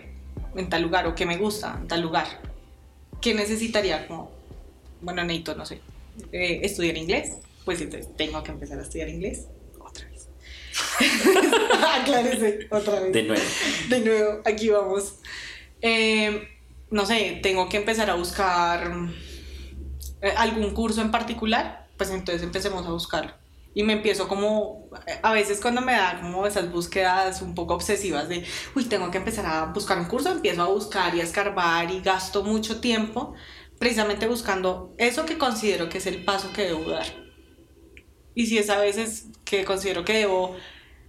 [0.53, 2.27] En tal lugar, o qué me gusta en tal lugar.
[3.21, 4.05] ¿Qué necesitaría?
[4.05, 4.29] Como,
[4.99, 5.79] bueno, necesito, no sé,
[6.33, 9.47] eh, estudiar inglés, pues entonces tengo que empezar a estudiar inglés
[9.79, 10.27] otra vez.
[12.01, 13.13] Aclárese, otra vez.
[13.13, 13.43] De nuevo.
[13.87, 15.19] De nuevo, aquí vamos.
[15.81, 16.49] Eh,
[16.89, 18.91] no sé, tengo que empezar a buscar
[20.21, 23.40] eh, algún curso en particular, pues entonces empecemos a buscarlo.
[23.73, 24.89] Y me empiezo como,
[25.23, 29.17] a veces cuando me da como esas búsquedas un poco obsesivas de, uy, tengo que
[29.19, 33.33] empezar a buscar un curso, empiezo a buscar y a escarbar y gasto mucho tiempo
[33.79, 37.07] precisamente buscando eso que considero que es el paso que debo dar.
[38.33, 40.55] Y si es a veces que considero que debo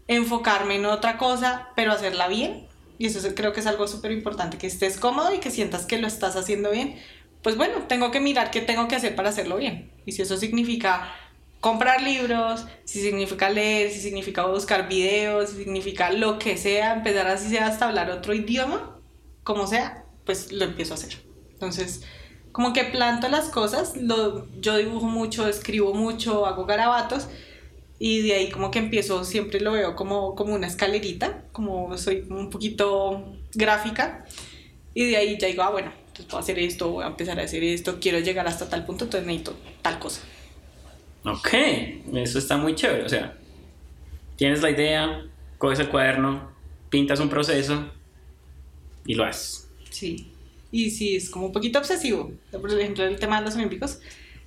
[0.08, 4.12] enfocarme en otra cosa, pero hacerla bien, y eso es- creo que es algo súper
[4.12, 6.96] importante, que estés cómodo y que sientas que lo estás haciendo bien,
[7.42, 9.94] pues bueno, tengo que mirar qué tengo que hacer para hacerlo bien.
[10.06, 11.12] Y si eso significa
[11.62, 17.28] comprar libros, si significa leer, si significa buscar videos, si significa lo que sea, empezar
[17.28, 18.98] así sea hasta hablar otro idioma,
[19.44, 21.22] como sea, pues lo empiezo a hacer.
[21.52, 22.02] Entonces,
[22.50, 27.28] como que planto las cosas, lo, yo dibujo mucho, escribo mucho, hago garabatos
[28.00, 32.26] y de ahí como que empiezo, siempre lo veo como, como una escalerita, como soy
[32.28, 34.24] un poquito gráfica
[34.94, 37.44] y de ahí ya digo, ah, bueno, entonces puedo hacer esto, voy a empezar a
[37.44, 40.22] hacer esto, quiero llegar hasta tal punto, entonces necesito tal cosa.
[41.24, 41.48] Ok,
[42.14, 43.04] eso está muy chévere.
[43.04, 43.36] O sea,
[44.36, 45.24] tienes la idea,
[45.58, 46.50] coges el cuaderno,
[46.90, 47.90] pintas un proceso
[49.06, 49.68] y lo haces.
[49.90, 50.32] Sí.
[50.70, 52.32] Y sí, es como un poquito obsesivo.
[52.50, 54.00] Por ejemplo, el tema de los olímpicos,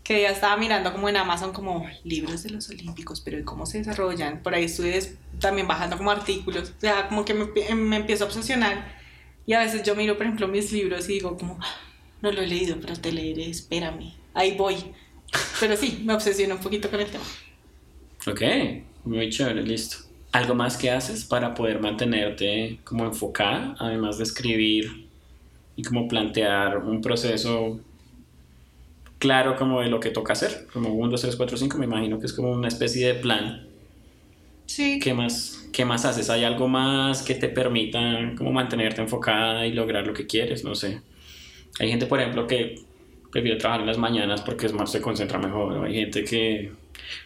[0.03, 3.65] que ya estaba mirando como en Amazon como libros de los olímpicos, pero ¿y cómo
[3.65, 4.41] se desarrollan?
[4.43, 6.73] Por ahí estuve también bajando como artículos.
[6.77, 8.95] O sea, como que me, me empiezo a obsesionar.
[9.45, 11.75] Y a veces yo miro, por ejemplo, mis libros y digo como, "Ah,
[12.21, 14.13] no lo he leído, pero te leeré, espérame.
[14.33, 14.75] Ahí voy.
[15.59, 17.23] Pero sí, me obsesiono un poquito con el tema.
[18.27, 18.41] Ok,
[19.05, 19.97] muy chévere, listo.
[20.31, 25.07] ¿Algo más que haces para poder mantenerte como enfocada, además de escribir
[25.75, 27.79] y como plantear un proceso
[29.17, 30.67] claro como de lo que toca hacer?
[30.73, 33.67] Como 1, 2, 3, 4, 5, me imagino que es como una especie de plan.
[34.65, 34.99] Sí.
[34.99, 36.29] ¿Qué más, ¿Qué más haces?
[36.29, 40.63] ¿Hay algo más que te permita como mantenerte enfocada y lograr lo que quieres?
[40.63, 41.01] No sé.
[41.79, 42.84] Hay gente, por ejemplo, que
[43.35, 45.85] prefiere trabajar en las mañanas porque es más, se concentra mejor.
[45.85, 46.71] Hay gente que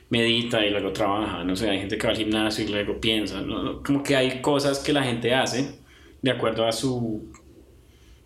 [0.10, 1.44] medita y luego trabaja.
[1.44, 3.42] No sé, hay gente que va al gimnasio y luego piensa.
[3.42, 3.84] ¿no?
[3.84, 5.80] Como que hay cosas que la gente hace
[6.24, 7.32] de acuerdo a su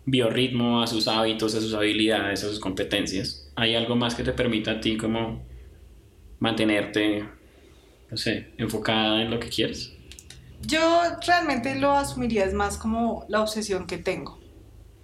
[0.06, 3.52] biorritmo, a sus hábitos, a sus habilidades, a sus competencias.
[3.54, 5.42] ¿Hay algo más que te permita a ti como
[6.38, 7.22] mantenerte,
[8.10, 9.92] no sé, enfocada en lo que quieres?
[10.62, 14.40] Yo realmente lo asumiría es más como la obsesión que tengo.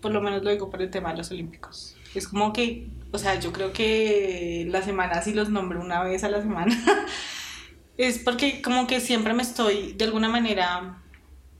[0.00, 1.98] Por lo menos lo digo por el tema de los olímpicos.
[2.14, 6.24] Es como que, o sea, yo creo que la semana si los nombro una vez
[6.24, 6.76] a la semana.
[7.96, 11.02] es porque como que siempre me estoy de alguna manera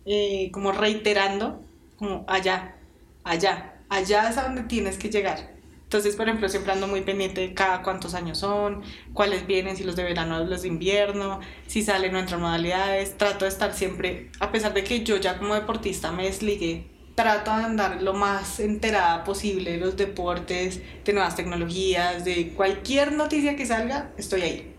[0.07, 1.63] eh, como reiterando,
[1.97, 2.77] como allá,
[3.25, 5.61] allá, allá es a donde tienes que llegar.
[5.91, 8.83] Entonces, por ejemplo, siempre ando muy pendiente de cada cuántos años son,
[9.13, 13.19] cuáles vienen, si los de verano los de invierno, si salen o entran modalidades.
[13.19, 16.87] Trato de estar siempre, a pesar de que yo ya como deportista me desligué,
[17.21, 23.13] trato de andar lo más enterada posible de los deportes, de nuevas tecnologías, de cualquier
[23.13, 24.75] noticia que salga, estoy ahí,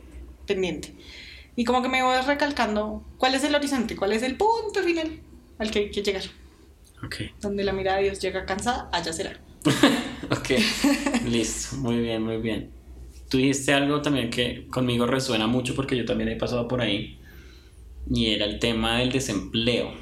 [0.47, 0.95] pendiente.
[1.56, 5.19] Y como que me voy recalcando cuál es el horizonte, cuál es el punto final
[5.60, 6.23] al que hay que llegar.
[7.06, 7.15] Ok.
[7.41, 9.39] Donde la mirada de Dios llega cansada, allá será.
[10.32, 10.49] ok,
[11.27, 12.71] listo, muy bien, muy bien.
[13.30, 17.19] Tú dijiste algo también que conmigo resuena mucho porque yo también he pasado por ahí
[18.10, 19.93] y era el tema del desempleo.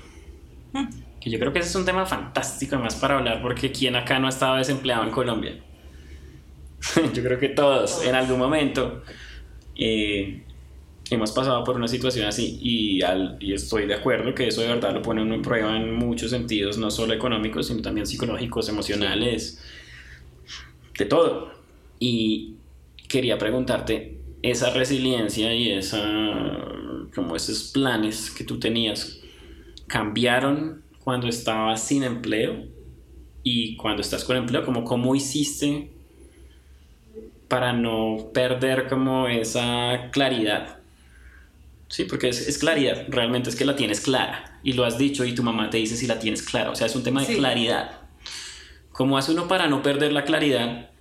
[0.71, 1.08] Mm.
[1.19, 4.19] Que yo creo que ese es un tema fantástico además para hablar porque ¿quién acá
[4.19, 5.59] no ha estado desempleado en Colombia?
[7.13, 9.03] yo creo que todos en algún momento
[9.75, 10.43] eh,
[11.09, 14.67] hemos pasado por una situación así y, al, y estoy de acuerdo que eso de
[14.67, 18.69] verdad lo pone uno en prueba en muchos sentidos, no solo económicos, sino también psicológicos,
[18.69, 19.61] emocionales,
[20.97, 21.51] de todo.
[21.99, 22.55] Y
[23.07, 26.01] quería preguntarte, esa resiliencia y esa,
[27.13, 29.19] como esos planes que tú tenías,
[29.87, 32.67] ¿cambiaron cuando estabas sin empleo?
[33.41, 35.89] Y cuando estás con empleo, como cómo hiciste
[37.47, 40.77] para no perder como esa claridad
[41.87, 45.25] Sí, porque es, es, claridad, realmente es que la tienes clara y lo has dicho
[45.25, 47.25] y tu mamá te dice si la tienes clara, o sea, es un tema de
[47.25, 47.37] Sí.
[47.37, 48.01] claridad.
[48.91, 50.91] ¿Cómo hace uno para no perder la claridad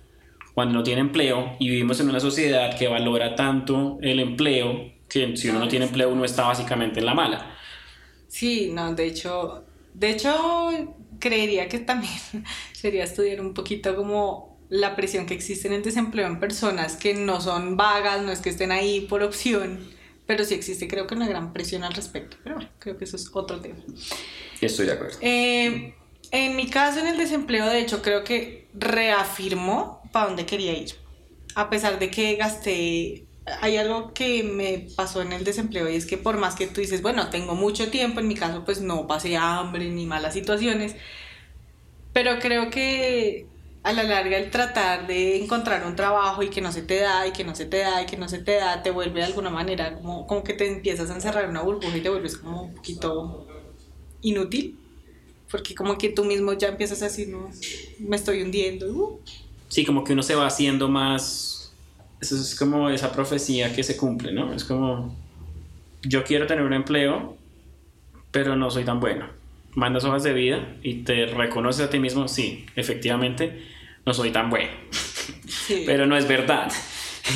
[0.55, 5.37] cuando no tiene empleo y vivimos en una sociedad que valora tanto el empleo que
[5.37, 7.55] si uno no tiene empleo uno está básicamente en la mala?
[8.27, 12.13] Sí, no, de hecho, de hecho, creería que también
[12.73, 17.13] sería estudiar un poquito como la presión que existe en el desempleo en personas que
[17.13, 19.79] no son vagas, no es que estén ahí por opción,
[20.27, 22.37] pero sí existe, creo que una gran presión al respecto.
[22.43, 23.79] Pero bueno, creo que eso es otro tema.
[24.61, 25.17] Estoy de acuerdo.
[25.21, 25.95] Eh,
[26.31, 30.93] en mi caso, en el desempleo, de hecho, creo que reafirmó para dónde quería ir.
[31.55, 33.25] A pesar de que gasté.
[33.61, 36.81] Hay algo que me pasó en el desempleo y es que por más que tú
[36.81, 40.95] dices, bueno, tengo mucho tiempo, en mi caso, pues no pasé hambre ni malas situaciones,
[42.13, 43.47] pero creo que
[43.83, 47.25] a la larga el tratar de encontrar un trabajo y que no se te da
[47.27, 49.25] y que no se te da y que no se te da te vuelve de
[49.27, 52.35] alguna manera como, como que te empiezas a encerrar en una burbuja y te vuelves
[52.37, 53.47] como un poquito
[54.21, 54.77] inútil
[55.49, 57.49] porque como que tú mismo ya empiezas a decir no
[57.99, 59.19] me estoy hundiendo uh,
[59.69, 61.58] Sí, como que uno se va haciendo más...
[62.21, 64.53] Eso es como esa profecía que se cumple, ¿no?
[64.53, 65.15] Es como,
[66.03, 67.37] yo quiero tener un empleo,
[68.31, 69.25] pero no soy tan bueno.
[69.75, 73.63] Mandas hojas de vida y te reconoces a ti mismo, sí, efectivamente,
[74.05, 74.71] no soy tan bueno.
[75.47, 75.83] sí.
[75.85, 76.71] Pero no es verdad.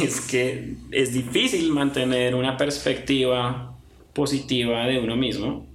[0.01, 3.77] Es que es difícil mantener una perspectiva
[4.13, 5.67] positiva de uno mismo.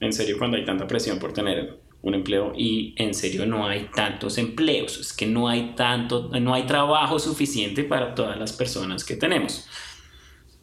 [0.00, 3.90] En serio, cuando hay tanta presión por tener un empleo y en serio no hay
[3.94, 4.98] tantos empleos.
[4.98, 9.66] Es que no hay tanto, no hay trabajo suficiente para todas las personas que tenemos.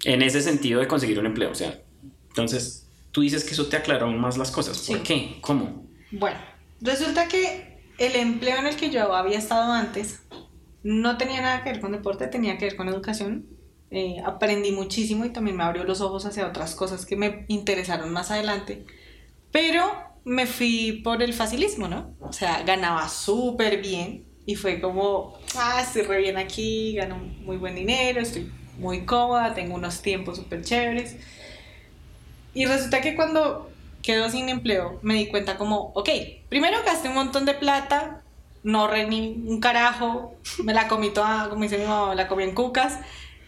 [0.05, 1.51] En ese sentido de conseguir un empleo.
[1.51, 1.81] O sea,
[2.29, 4.77] entonces tú dices que eso te aclaró aún más las cosas.
[4.87, 5.03] ¿Por Sí.
[5.03, 5.37] qué?
[5.41, 5.85] ¿Cómo?
[6.11, 6.37] Bueno,
[6.79, 10.21] resulta que el empleo en el que yo había estado antes
[10.81, 13.47] no tenía nada que ver con deporte, tenía que ver con educación.
[13.91, 18.11] Eh, aprendí muchísimo y también me abrió los ojos hacia otras cosas que me interesaron
[18.13, 18.85] más adelante.
[19.51, 19.83] Pero
[20.25, 22.15] me fui por el facilismo, ¿no?
[22.21, 27.57] O sea, ganaba súper bien y fue como, ah, estoy re bien aquí, gano muy
[27.57, 31.17] buen dinero, estoy muy cómoda, tengo unos tiempos súper chéveres.
[32.53, 33.69] Y resulta que cuando
[34.01, 36.09] quedo sin empleo, me di cuenta como, ok,
[36.49, 38.21] primero gasté un montón de plata,
[38.63, 42.53] no ahorré ni un carajo, me la comí toda, como dice mi la comí en
[42.53, 42.99] cucas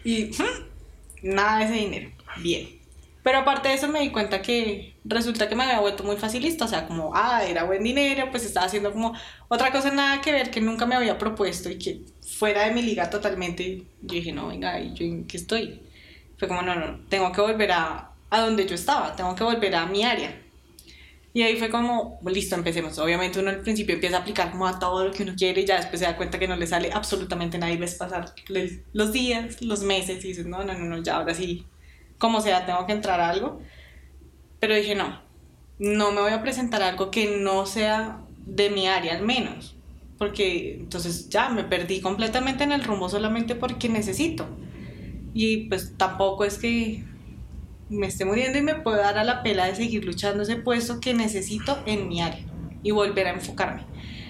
[0.03, 2.11] y hmm, nada de ese dinero.
[2.41, 2.74] Bien.
[3.25, 6.65] Pero aparte de eso me di cuenta que resulta que me había vuelto muy facilista,
[6.65, 9.15] o sea, como, ah, era buen dinero, pues estaba haciendo como
[9.47, 12.83] otra cosa nada que ver que nunca me había propuesto y que fuera de mi
[12.83, 13.83] liga totalmente.
[14.03, 15.81] Yo dije, no, venga, ¿y yo en qué estoy?
[16.37, 19.73] Fue como, no, no, tengo que volver a, a donde yo estaba, tengo que volver
[19.75, 20.39] a mi área.
[21.33, 22.99] Y ahí fue como, listo, empecemos.
[22.99, 25.65] Obviamente uno al principio empieza a aplicar como a todo lo que uno quiere y
[25.65, 28.35] ya después se da cuenta que no le sale absolutamente nada y ves pasar
[28.93, 31.65] los días, los meses y dices, no, no, no, no, ya ahora sí,
[32.17, 33.61] como sea, tengo que entrar a algo.
[34.59, 35.21] Pero dije, no,
[35.79, 39.75] no me voy a presentar algo que no sea de mi área al menos.
[40.17, 44.47] porque entonces ya me perdí completamente en el rumbo solamente porque necesito.
[45.33, 47.05] Y pues tampoco es que
[47.89, 50.99] me esté muriendo y me pueda dar a la pela de seguir luchando ese puesto
[51.01, 52.45] que necesito en mi área
[52.83, 53.87] y volver a enfocarme.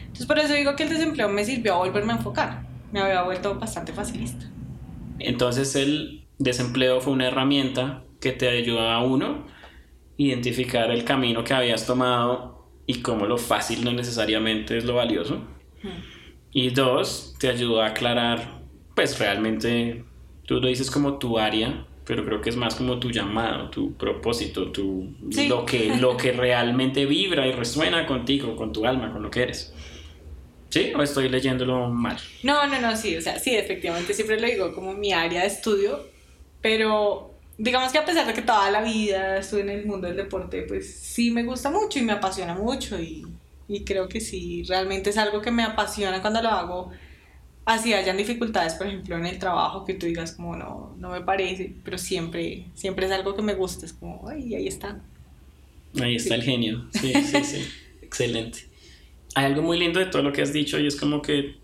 [0.07, 2.67] Entonces por eso digo que el desempleo me sirvió a volverme a enfocar.
[2.91, 4.51] Me había vuelto bastante facilista.
[5.19, 9.45] Entonces el desempleo fue una herramienta que te ayuda a uno
[10.17, 15.41] identificar el camino que habías tomado y cómo lo fácil no necesariamente es lo valioso.
[16.51, 18.61] Y dos, te ayuda a aclarar,
[18.95, 20.03] pues realmente,
[20.45, 23.93] tú lo dices como tu área, pero creo que es más como tu llamado, tu
[23.95, 25.15] propósito, tu,
[25.49, 29.43] lo, que, lo que realmente vibra y resuena contigo, con tu alma, con lo que
[29.43, 29.73] eres.
[30.69, 30.91] ¿Sí?
[30.95, 32.17] ¿O estoy leyéndolo mal?
[32.43, 35.47] No, no, no, sí, o sea, sí, efectivamente, siempre lo digo como mi área de
[35.47, 36.14] estudio,
[36.65, 40.17] pero digamos que a pesar de que toda la vida estuve en el mundo del
[40.17, 43.23] deporte, pues sí me gusta mucho y me apasiona mucho y,
[43.67, 46.91] y creo que sí, realmente es algo que me apasiona cuando lo hago
[47.65, 51.21] así hayan dificultades, por ejemplo, en el trabajo, que tú digas como no, no me
[51.21, 54.99] parece, pero siempre, siempre es algo que me gusta, es como, ay, ahí está.
[56.01, 57.63] Ahí está el genio, sí, sí, sí,
[58.01, 58.67] excelente.
[59.35, 61.57] Hay algo muy lindo de todo lo que has dicho y es como que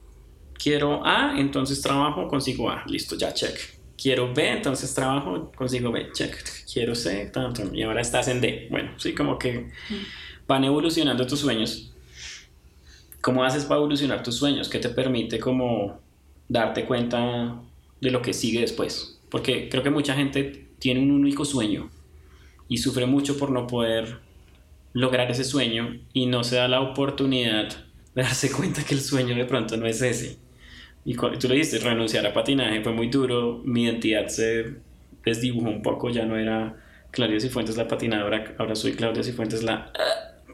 [0.53, 3.80] quiero A, entonces trabajo, consigo A, listo, ya check.
[4.01, 6.35] Quiero B, entonces trabajo, consigo B, check.
[6.71, 8.67] Quiero C, tanto, y ahora estás en D.
[8.71, 9.69] Bueno, sí, como que
[10.47, 11.91] van evolucionando tus sueños
[13.21, 14.67] ¿Cómo haces para evolucionar tus sueños?
[14.67, 15.99] ¿Qué te permite como
[16.49, 17.61] darte cuenta
[18.01, 19.19] de lo que sigue después?
[19.29, 21.91] Porque creo que mucha gente tiene un único sueño
[22.67, 24.21] y sufre mucho por no poder
[24.93, 27.69] lograr ese sueño y no se da la oportunidad
[28.15, 30.39] de darse cuenta que el sueño de pronto no es ese.
[31.03, 34.75] Y tú le dices, renunciar a patinaje fue muy duro, mi identidad se
[35.23, 36.75] desdibujó un poco, ya no era
[37.11, 39.91] Claudia Cifuentes la patinadora, ahora soy Claudia Cifuentes la...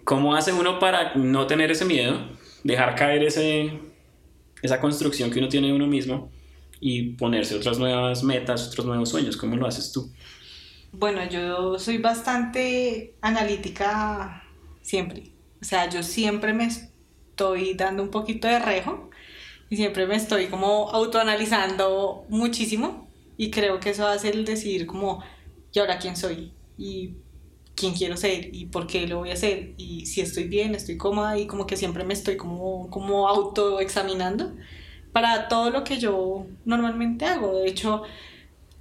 [0.03, 2.17] ¿Cómo hace uno para no tener ese miedo?
[2.67, 3.79] dejar caer ese,
[4.61, 6.29] esa construcción que uno tiene de uno mismo
[6.79, 9.37] y ponerse otras nuevas metas, otros nuevos sueños.
[9.37, 10.11] ¿Cómo lo haces tú?
[10.91, 14.43] Bueno, yo soy bastante analítica
[14.81, 15.31] siempre.
[15.61, 19.09] O sea, yo siempre me estoy dando un poquito de rejo
[19.69, 25.23] y siempre me estoy como autoanalizando muchísimo y creo que eso hace el decidir como,
[25.73, 26.53] ¿y ahora quién soy?
[26.77, 27.15] Y
[27.75, 30.97] quién quiero ser y por qué lo voy a hacer y si estoy bien, estoy
[30.97, 34.53] cómoda y como que siempre me estoy como, como autoexaminando
[35.11, 37.59] para todo lo que yo normalmente hago.
[37.59, 38.03] De hecho,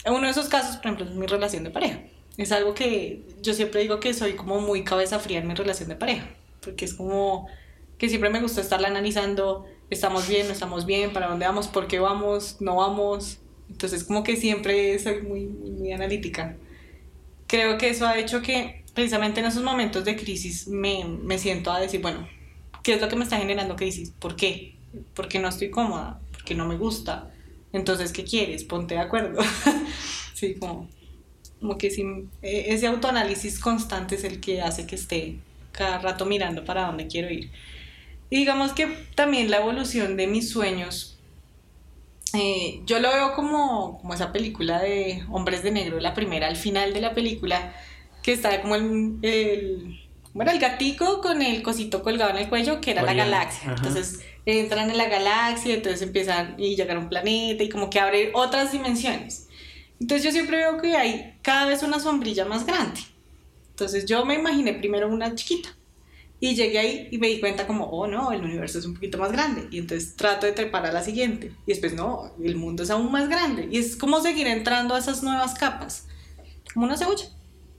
[0.07, 2.01] uno de esos casos, por ejemplo, es mi relación de pareja.
[2.37, 5.89] Es algo que yo siempre digo que soy como muy cabeza fría en mi relación
[5.89, 6.29] de pareja,
[6.61, 7.49] porque es como
[7.99, 11.87] que siempre me gusta estarla analizando, estamos bien, no estamos bien, para dónde vamos, por
[11.87, 13.39] qué vamos, no vamos.
[13.71, 16.57] Entonces como que siempre soy muy, muy analítica.
[17.47, 21.71] Creo que eso ha hecho que precisamente en esos momentos de crisis me, me, siento
[21.71, 22.29] a decir, bueno,
[22.83, 24.11] ¿qué es lo que me está generando crisis?
[24.11, 24.75] ¿Por qué?
[25.15, 27.31] Porque no estoy cómoda, porque no me gusta.
[27.73, 28.65] Entonces, ¿qué quieres?
[28.65, 29.43] Ponte de acuerdo.
[30.35, 30.89] sí, como,
[31.61, 32.05] como que sí,
[32.43, 35.39] e, ese autoanálisis constante es el que hace que esté
[35.73, 37.51] cada rato mirando para dónde quiero ir.
[38.31, 41.19] Y digamos que también la evolución de mis sueños,
[42.35, 46.57] eh, yo lo veo como, como esa película de Hombres de Negro, la primera, al
[46.57, 47.73] final de la película,
[48.23, 50.01] que está como el, el
[50.35, 53.75] bueno, el gatico con el cosito colgado en el cuello, que era la galaxia.
[53.75, 58.01] Entonces entran en la galaxia, entonces empiezan y llegar a un planeta y como que
[58.01, 59.49] abre otras dimensiones.
[60.01, 63.01] Entonces yo siempre veo que hay cada vez una sombrilla más grande.
[63.71, 65.76] Entonces yo me imaginé primero una chiquita
[66.39, 69.19] y llegué ahí y me di cuenta como, oh no, el universo es un poquito
[69.19, 69.69] más grande.
[69.71, 71.53] Y entonces trato de trepar a la siguiente.
[71.67, 73.69] Y después no, el mundo es aún más grande.
[73.71, 76.07] Y es como seguir entrando a esas nuevas capas,
[76.75, 77.25] como una cebolla.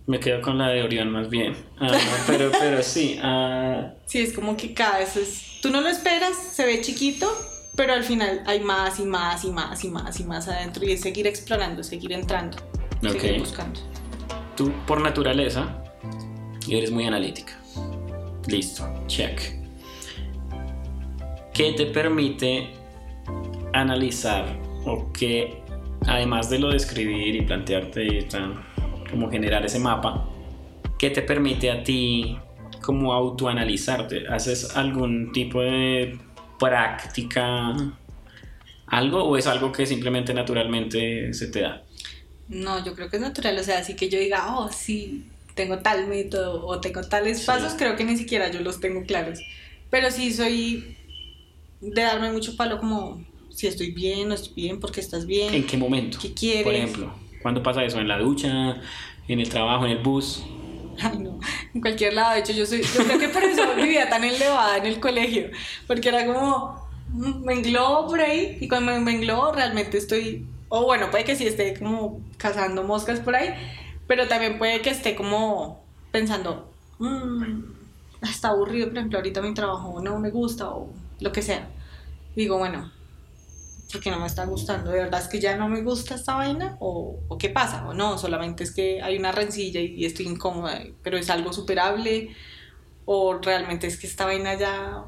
[0.08, 1.56] Me quedo con la de Orión más bien.
[1.80, 1.92] Ah,
[2.26, 3.20] pero, pero sí.
[3.22, 3.94] Ah.
[4.06, 5.60] Sí, es como que cada vez es...
[5.62, 7.30] Tú no lo esperas, se ve chiquito,
[7.76, 10.86] pero al final hay más y más y más y más y más adentro.
[10.86, 12.58] Y es seguir explorando, seguir entrando,
[13.02, 13.82] seguir buscando.
[14.56, 15.84] Tú, por naturaleza,
[16.70, 17.60] eres muy analítica.
[18.48, 19.40] Listo, check.
[21.54, 22.70] ¿Qué te permite
[23.74, 24.46] analizar
[24.86, 25.62] o qué,
[26.06, 28.66] además de lo de escribir y plantearte tan
[29.10, 30.30] como generar ese mapa
[30.98, 32.38] que te permite a ti
[32.82, 34.28] como autoanalizarte.
[34.28, 36.18] ¿Haces algún tipo de
[36.60, 37.74] práctica,
[38.88, 41.84] algo o es algo que simplemente naturalmente se te da?
[42.48, 45.26] No, yo creo que es natural, o sea, así que yo diga, oh, sí,
[45.58, 49.40] tengo tal método o tengo tales pasos, creo que ni siquiera yo los tengo claros.
[49.90, 50.96] Pero sí soy
[51.82, 55.54] de darme mucho palo como si estoy bien, no estoy bien, porque estás bien.
[55.54, 56.18] ¿En qué momento?
[56.22, 56.64] ¿Qué quieres?
[56.64, 57.14] Por ejemplo.
[57.42, 58.00] ¿Cuándo pasa eso?
[58.00, 58.82] ¿En la ducha?
[59.28, 59.86] ¿En el trabajo?
[59.86, 60.44] ¿En el bus?
[61.00, 61.40] Ay, no,
[61.74, 62.34] en cualquier lado.
[62.34, 65.50] De hecho, yo, soy, yo creo que por eso vivía tan elevada en el colegio,
[65.86, 71.10] porque era como, me englobo por ahí y cuando me englobo realmente estoy, o bueno,
[71.10, 73.54] puede que sí esté como cazando moscas por ahí,
[74.08, 77.62] pero también puede que esté como pensando, mmm,
[78.22, 80.90] está aburrido, por ejemplo, ahorita mi trabajo no me gusta o
[81.20, 81.68] lo que sea.
[82.36, 82.92] Digo, bueno,
[83.92, 86.78] porque no me está gustando, ¿de verdad es que ya no me gusta esta vaina?
[86.80, 87.88] ¿O, qué pasa?
[87.88, 88.18] ¿O no?
[88.18, 92.36] Solamente es que hay una rencilla y, y estoy incómoda, pero es algo superable,
[93.06, 95.06] o realmente es que esta vaina ya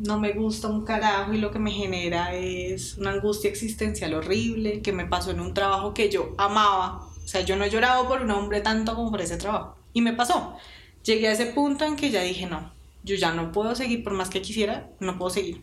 [0.00, 4.80] no me gusta un carajo y lo que me genera es una angustia existencial horrible
[4.80, 7.09] que me pasó en un trabajo que yo amaba.
[7.30, 9.76] O sea, yo no he llorado por un hombre tanto como por ese trabajo.
[9.92, 10.56] Y me pasó.
[11.04, 12.72] Llegué a ese punto en que ya dije, no,
[13.04, 15.62] yo ya no puedo seguir por más que quisiera, no puedo seguir.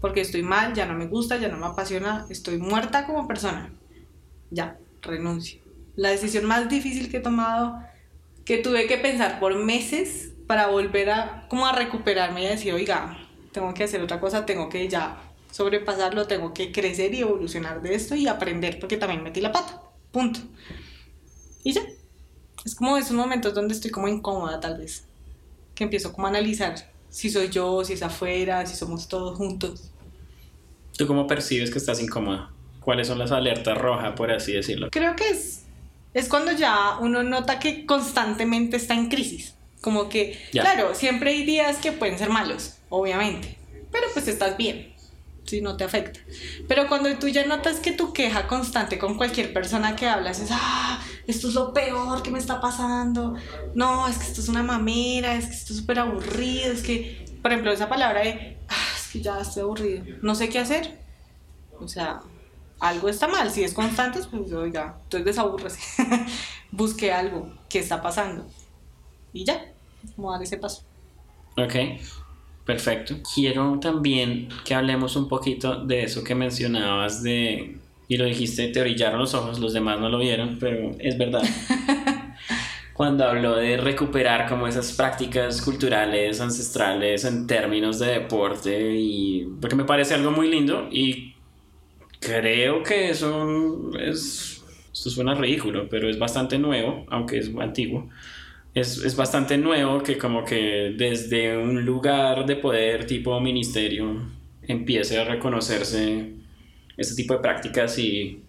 [0.00, 3.72] Porque estoy mal, ya no me gusta, ya no me apasiona, estoy muerta como persona.
[4.50, 5.60] Ya, renuncio.
[5.94, 7.78] La decisión más difícil que he tomado,
[8.44, 13.16] que tuve que pensar por meses para volver a, como a recuperarme y decir, oiga,
[13.52, 17.94] tengo que hacer otra cosa, tengo que ya sobrepasarlo, tengo que crecer y evolucionar de
[17.94, 19.80] esto y aprender porque también metí la pata.
[20.10, 20.40] Punto.
[21.64, 21.82] Y ya.
[22.64, 25.04] Es como esos momentos donde estoy como incómoda tal vez.
[25.74, 26.76] Que empiezo como a analizar
[27.10, 29.90] si soy yo, si es afuera, si somos todos juntos.
[30.96, 32.50] ¿Tú cómo percibes que estás incómoda?
[32.80, 34.88] ¿Cuáles son las alertas rojas, por así decirlo?
[34.90, 35.64] Creo que es,
[36.12, 39.54] es cuando ya uno nota que constantemente está en crisis.
[39.80, 40.62] Como que, Ya.
[40.62, 43.58] claro, siempre hay días que pueden ser malos, obviamente,
[43.92, 44.93] pero pues estás bien,
[45.44, 46.20] si no te afecta.
[46.68, 50.50] Pero cuando tú ya notas que tu queja constante con cualquier persona que hablas es,
[50.52, 53.34] ah, esto es lo peor que me está pasando,
[53.74, 57.24] no, es que esto es una mamera, es que esto es súper aburrido, es que,
[57.42, 60.98] por ejemplo, esa palabra de, ah, es que ya estoy aburrido, no sé qué hacer,
[61.78, 62.20] o sea,
[62.80, 65.80] algo está mal, si es constante, pues oiga, entonces desabúrrese,
[66.70, 68.46] busque algo, ¿qué está pasando?
[69.32, 69.72] Y ya,
[70.14, 70.82] como dar ese paso.
[71.56, 71.74] Ok,
[72.64, 73.16] perfecto.
[73.34, 77.76] Quiero también que hablemos un poquito de eso que mencionabas de,
[78.08, 81.42] y lo dijiste, te brillaron los ojos, los demás no lo vieron, pero es verdad.
[82.94, 89.74] Cuando habló de recuperar como esas prácticas culturales, ancestrales en términos de deporte, y porque
[89.74, 91.34] me parece algo muy lindo y
[92.20, 94.62] creo que eso es,
[94.92, 98.08] esto suena ridículo, pero es bastante nuevo, aunque es antiguo
[98.74, 104.26] es, es, bastante nuevo que como que desde un lugar de poder tipo ministerio
[104.62, 106.32] empiece a reconocerse
[106.96, 108.42] este tipo de prácticas y,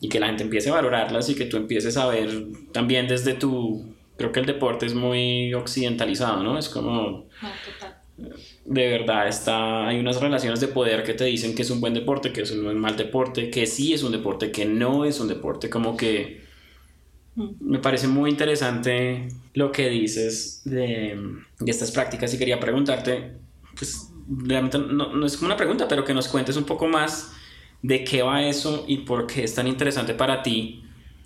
[0.00, 3.34] y que la gente empiece a valorarlas y que tú empieces a ver también desde
[3.34, 3.94] tu...
[4.16, 6.58] Creo que el deporte es muy occidentalizado, ¿no?
[6.58, 7.26] Es como...
[7.40, 7.96] No, total.
[8.66, 11.94] De verdad, está, hay unas relaciones de poder que te dicen que es un buen
[11.94, 15.28] deporte, que es un mal deporte, que sí es un deporte, que no es un
[15.28, 16.39] deporte, como que
[17.36, 21.18] me parece muy interesante lo que dices de,
[21.58, 23.32] de estas prácticas y quería preguntarte,
[23.76, 27.32] pues realmente no, no, es como una pregunta, pero que nos cuentes un poco más
[27.82, 30.84] de qué va eso y por qué es tan interesante para ti,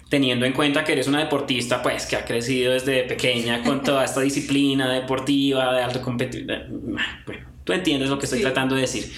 [0.09, 4.05] teniendo en cuenta que eres una deportista, pues que ha crecido desde pequeña con toda
[4.05, 6.69] esta disciplina deportiva, de alto competitividad.
[6.69, 8.45] Bueno, tú entiendes lo que estoy sí.
[8.45, 9.11] tratando de decir.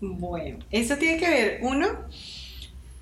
[0.00, 1.86] Bueno, eso tiene que ver, uno,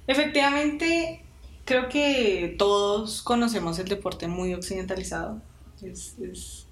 [0.07, 1.24] efectivamente
[1.65, 5.41] creo que todos conocemos el deporte muy occidentalizado.
[5.83, 6.67] Es, es,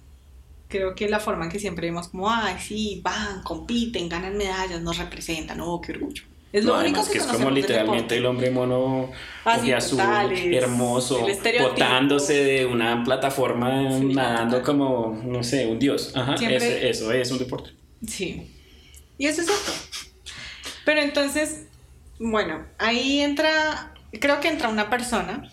[0.68, 4.80] creo que la forma en que siempre vemos como, ay, sí, van, compiten, ganan medallas,
[4.80, 6.24] nos representan, oh, qué orgullo.
[6.52, 9.10] Es lo no, único que, que es como literalmente el hombre mono
[9.42, 11.26] Así, azul, total, es hermoso,
[11.60, 14.66] botándose de una plataforma, sí, nadando total.
[14.66, 16.12] como, no sé, un dios.
[16.14, 17.70] Ajá, ese, eso es un deporte.
[18.06, 18.50] Sí.
[19.16, 19.72] Y eso es otro.
[20.84, 21.64] Pero entonces,
[22.18, 25.50] bueno, ahí entra creo que entra una persona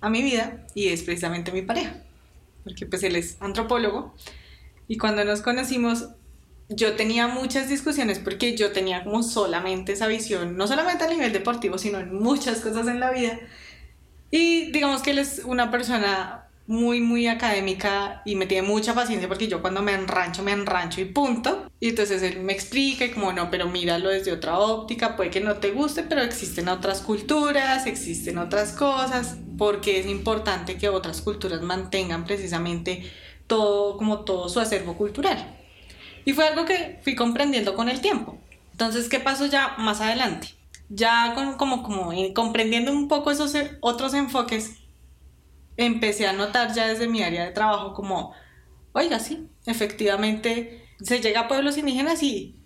[0.00, 2.02] a mi vida y es precisamente mi pareja,
[2.64, 4.14] porque pues él es antropólogo
[4.88, 6.08] y cuando nos conocimos
[6.68, 11.32] yo tenía muchas discusiones porque yo tenía como solamente esa visión, no solamente a nivel
[11.32, 13.38] deportivo, sino en muchas cosas en la vida.
[14.30, 19.28] Y digamos que él es una persona muy, muy académica y me tiene mucha paciencia
[19.28, 21.70] porque yo cuando me enrancho, me enrancho y punto.
[21.80, 25.40] Y entonces él me explica y como no, pero míralo desde otra óptica, puede que
[25.40, 31.20] no te guste, pero existen otras culturas, existen otras cosas, porque es importante que otras
[31.20, 33.10] culturas mantengan precisamente
[33.46, 35.58] todo, como todo su acervo cultural.
[36.24, 38.38] Y fue algo que fui comprendiendo con el tiempo.
[38.70, 40.48] Entonces, ¿qué pasó ya más adelante?
[40.88, 44.81] Ya con, como, como comprendiendo un poco esos otros enfoques,
[45.76, 48.34] empecé a notar ya desde mi área de trabajo como,
[48.92, 52.56] oiga, sí, efectivamente se llega a pueblos indígenas y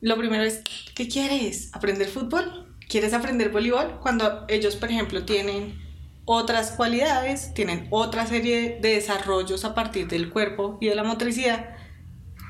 [0.00, 0.62] lo primero es,
[0.94, 1.70] ¿qué quieres?
[1.72, 2.76] ¿Aprender fútbol?
[2.88, 3.98] ¿Quieres aprender voleibol?
[4.00, 5.80] Cuando ellos, por ejemplo, tienen
[6.26, 11.74] otras cualidades, tienen otra serie de desarrollos a partir del cuerpo y de la motricidad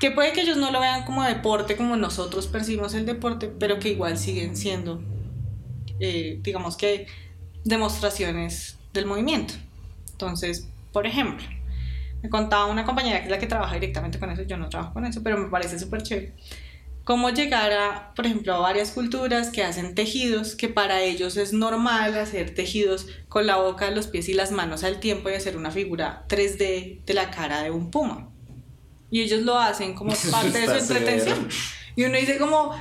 [0.01, 3.79] que puede que ellos no lo vean como deporte como nosotros percibimos el deporte, pero
[3.79, 5.03] que igual siguen siendo,
[6.01, 7.07] eh, digamos que,
[7.65, 9.55] demostraciones del movimiento.
[10.25, 11.47] Entonces, por ejemplo,
[12.23, 14.95] me contaba una compañera que es la que trabaja directamente con eso, yo no trabajo
[14.95, 16.33] con eso, pero me parece súper chévere.
[17.05, 21.53] Cómo llegar a, por ejemplo, a varias culturas que hacen tejidos, que para ellos es
[21.53, 25.59] normal hacer tejidos con la boca, los pies y las manos al tiempo y hacer
[25.59, 28.31] una figura 3D de la cara de un puma
[29.15, 31.49] y ellos lo hacen como parte de su entretención.
[31.95, 32.75] Y uno dice como,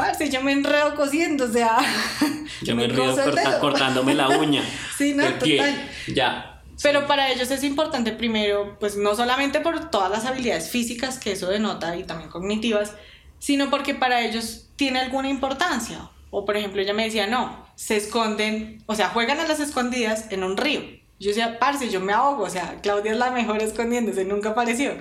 [0.00, 1.78] parce, yo me enredo cosiendo, o sea...
[2.62, 3.16] Yo me, enredo
[3.58, 4.62] cortándome la uña.
[4.98, 5.88] sí, no, total.
[6.12, 6.62] Ya.
[6.82, 11.32] Pero para ellos es importante primero, pues no solamente por todas las habilidades físicas que
[11.32, 12.92] eso denota y también cognitivas,
[13.38, 16.10] sino porque para ellos tiene alguna importancia.
[16.30, 20.26] O por ejemplo, ella me decía, no, se esconden, o sea, juegan a las escondidas
[20.30, 20.80] en un río.
[21.18, 24.92] Yo decía, parce, yo me ahogo, o sea, Claudia es la mejor escondiéndose, nunca apareció.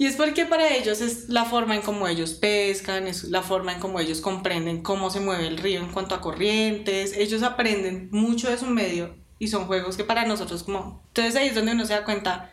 [0.00, 3.74] Y es porque para ellos es la forma en cómo ellos pescan, es la forma
[3.74, 7.14] en cómo ellos comprenden cómo se mueve el río en cuanto a corrientes.
[7.14, 11.02] Ellos aprenden mucho de su medio y son juegos que para nosotros como...
[11.08, 12.50] Entonces ahí es donde uno se da cuenta,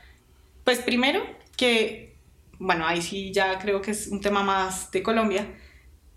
[0.65, 1.23] pues primero
[1.55, 2.19] que,
[2.59, 5.47] bueno, ahí sí ya creo que es un tema más de Colombia.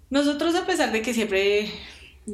[0.09, 1.71] Nosotros a pesar de que siempre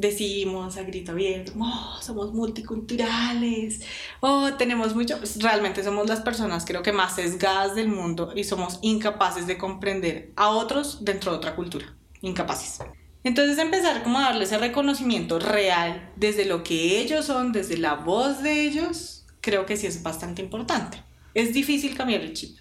[0.00, 3.80] decimos a grito abierto, oh, somos multiculturales,
[4.20, 8.44] oh, tenemos mucho, pues, realmente somos las personas creo que más sesgadas del mundo y
[8.44, 12.80] somos incapaces de comprender a otros dentro de otra cultura, incapaces.
[13.24, 17.94] Entonces empezar como a darle ese reconocimiento real desde lo que ellos son, desde la
[17.94, 21.02] voz de ellos, creo que sí es bastante importante.
[21.34, 22.56] Es difícil cambiar el chip,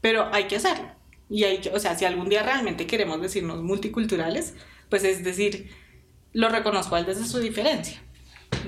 [0.00, 0.90] pero hay que hacerlo.
[1.28, 4.54] Y hay que, o sea, si algún día realmente queremos decirnos multiculturales,
[4.88, 5.70] pues es decir,
[6.32, 8.00] lo reconozco desde su diferencia,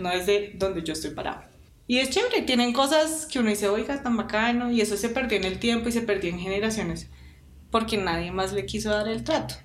[0.00, 1.42] no desde donde yo estoy parado.
[1.86, 5.36] Y es chévere, tienen cosas que uno dice, oiga, tan bacano, y eso se perdió
[5.36, 7.08] en el tiempo y se perdió en generaciones,
[7.70, 9.56] porque nadie más le quiso dar el trato.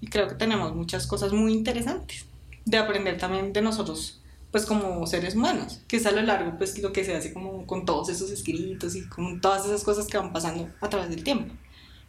[0.00, 2.26] Y creo que tenemos muchas cosas muy interesantes
[2.64, 6.78] de aprender también de nosotros, pues como seres humanos, que es a lo largo, pues
[6.82, 10.18] lo que se hace como con todos esos escritos y con todas esas cosas que
[10.18, 11.54] van pasando a través del tiempo,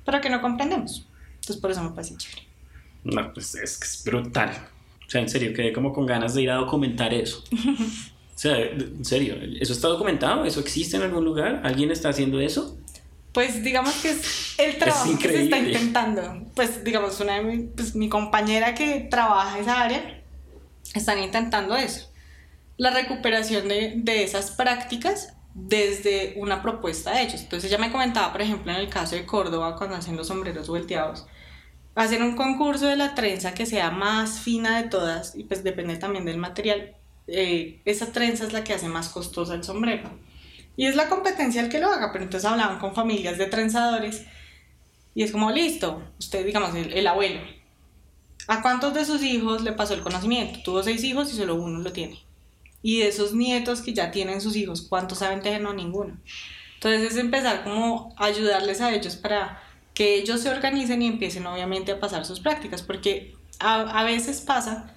[0.05, 1.07] pero que no comprendemos.
[1.35, 2.47] Entonces por eso me parece chévere.
[3.03, 4.51] No, pues es que es brutal.
[5.13, 7.43] O sea, en serio, quedé como con ganas de ir a documentar eso.
[8.35, 10.43] O sea, en serio, ¿eso está documentado?
[10.43, 11.61] ¿Eso existe en algún lugar?
[11.63, 12.79] ¿Alguien está haciendo eso?
[13.31, 16.43] Pues digamos que es el trabajo que se está intentando.
[16.55, 20.23] Pues digamos, una de mi, pues, mi compañera que trabaja esa área,
[20.95, 22.11] están intentando eso.
[22.77, 27.41] La recuperación de, de esas prácticas desde una propuesta de ellos.
[27.41, 30.67] Entonces ella me comentaba, por ejemplo, en el caso de Córdoba, cuando hacen los sombreros
[30.67, 31.27] volteados,
[31.95, 35.95] hacer un concurso de la trenza que sea más fina de todas y pues depende
[35.97, 36.95] también del material.
[37.27, 40.09] Eh, esa trenza es la que hace más costosa el sombrero.
[40.75, 44.25] Y es la competencia el que lo haga, pero entonces hablaban con familias de trenzadores
[45.15, 47.39] y es como, listo, usted digamos, el, abuelo,
[48.47, 50.59] ¿a cuántos de sus hijos le pasó el conocimiento?
[50.63, 52.19] Tuvo seis hijos y solo uno lo tiene.
[52.81, 55.61] Y de esos nietos que ya tienen sus hijos, ¿cuántos saben tejer?
[55.61, 56.17] No, ninguno.
[56.75, 59.62] Entonces es empezar como a ayudarles a ellos para
[59.93, 64.41] que ellos se organicen y empiecen obviamente a pasar sus prácticas, porque a, a, veces
[64.41, 64.91] pasa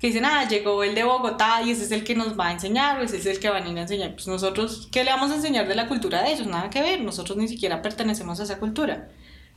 [0.00, 2.52] que dicen, ah, llegó el de Bogotá y ese es el que nos va a
[2.52, 4.12] enseñar o ese es el que van a ir a enseñar.
[4.12, 6.46] Pues nosotros, ¿qué le vamos a enseñar de la cultura de ellos?
[6.46, 9.08] Nada que ver, nosotros ni siquiera pertenecemos a esa cultura.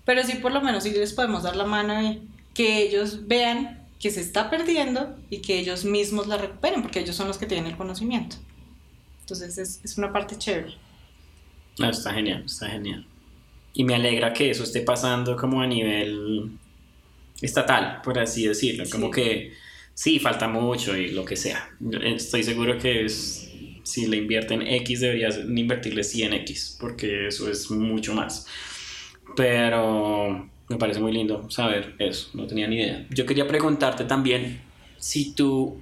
[0.06, 3.86] Pero sí, por lo menos, sí les podemos dar la mano y que ellos vean
[4.00, 7.46] que se está perdiendo y que ellos mismos la recuperen, porque ellos son los que
[7.46, 8.38] tienen el conocimiento.
[9.20, 10.74] Entonces es, es una parte chévere.
[11.78, 13.06] No, está genial, está genial
[13.74, 16.52] y me alegra que eso esté pasando como a nivel
[17.42, 19.54] estatal, por así decirlo, como que
[19.94, 21.70] sí, falta mucho y lo que sea.
[22.04, 23.52] Estoy seguro que es,
[23.84, 28.46] si le invierten X deberías invertirle 100X, porque eso es mucho más.
[29.36, 33.06] Pero me parece muy lindo saber eso, no tenía ni idea.
[33.10, 34.62] Yo quería preguntarte también
[34.98, 35.82] si tú,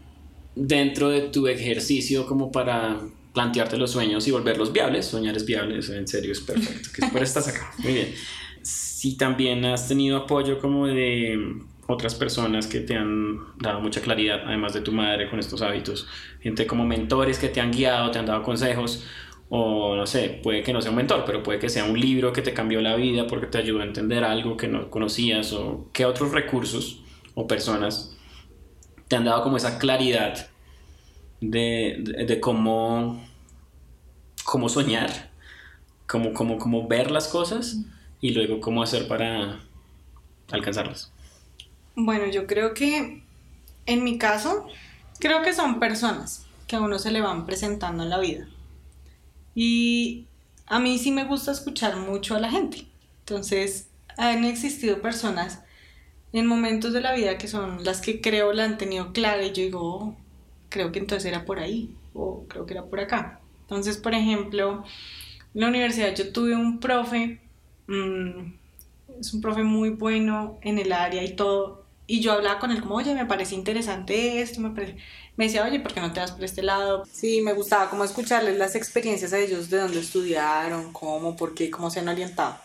[0.55, 2.99] dentro de tu ejercicio como para
[3.37, 5.05] plantearte los sueños y volverlos viables.
[5.05, 6.89] Soñar es viable, en serio es perfecto.
[6.91, 7.71] Que por estás acá.
[7.77, 8.15] Muy bien.
[8.63, 11.37] Si también has tenido apoyo como de
[11.85, 16.07] otras personas que te han dado mucha claridad, además de tu madre con estos hábitos,
[16.41, 19.05] gente como mentores que te han guiado, te han dado consejos,
[19.49, 22.33] o no sé, puede que no sea un mentor, pero puede que sea un libro
[22.33, 25.91] que te cambió la vida porque te ayudó a entender algo que no conocías, o
[25.93, 27.03] qué otros recursos
[27.35, 28.17] o personas
[29.07, 30.49] te han dado como esa claridad
[31.41, 33.21] de, de cómo
[34.47, 35.29] cómo soñar,
[36.07, 37.79] cómo, cómo, cómo ver las cosas
[38.21, 39.59] y luego cómo hacer para
[40.49, 41.11] alcanzarlas.
[41.95, 43.23] Bueno, yo creo que
[43.85, 44.67] en mi caso,
[45.19, 48.47] creo que son personas que a uno se le van presentando en la vida.
[49.53, 50.27] Y
[50.65, 52.85] a mí sí me gusta escuchar mucho a la gente.
[53.19, 55.61] Entonces, han existido personas
[56.31, 59.49] en momentos de la vida que son las que creo la han tenido clara y
[59.49, 60.17] yo digo, oh,
[60.69, 63.39] creo que entonces era por ahí o creo que era por acá.
[63.61, 64.83] Entonces, por ejemplo,
[65.53, 67.41] en la universidad yo tuve un profe,
[67.87, 68.53] mm,
[69.19, 72.81] es un profe muy bueno en el área y todo, y yo hablaba con él
[72.81, 74.69] como, oye, me parece interesante esto, me,
[75.35, 77.03] me decía, oye, ¿por qué no te vas por este lado?
[77.11, 81.69] Sí, me gustaba como escucharles las experiencias a ellos, de dónde estudiaron, cómo, por qué,
[81.69, 82.57] cómo se han orientado.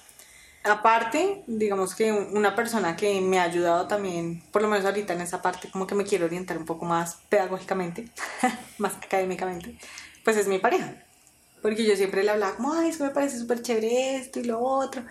[0.65, 5.21] Aparte, digamos que una persona que me ha ayudado también, por lo menos ahorita en
[5.21, 8.09] esa parte, como que me quiero orientar un poco más pedagógicamente,
[8.79, 9.77] más académicamente,
[10.25, 11.03] pues es mi pareja.
[11.63, 14.61] Porque yo siempre le hablaba como, ay, eso me parece súper chévere esto y lo
[14.61, 15.03] otro.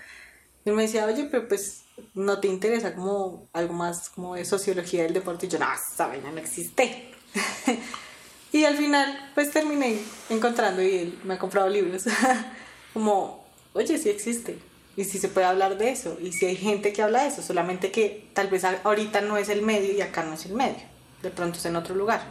[0.63, 1.83] Y me decía, oye, pero pues
[2.13, 5.47] no te interesa como algo más como de sociología del deporte.
[5.47, 7.13] Y yo, no, esa no existe.
[8.53, 9.97] y al final, pues terminé
[10.29, 12.05] encontrando y él me ha comprado libros.
[12.93, 16.93] como, oye, sí existe y si se puede hablar de eso, y si hay gente
[16.93, 20.23] que habla de eso, solamente que tal vez ahorita no es el medio y acá
[20.23, 20.81] no es el medio,
[21.21, 22.21] de pronto es en otro lugar,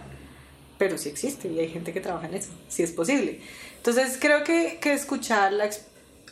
[0.78, 3.40] pero sí existe y hay gente que trabaja en eso, si es posible.
[3.76, 5.52] Entonces creo que, que escuchar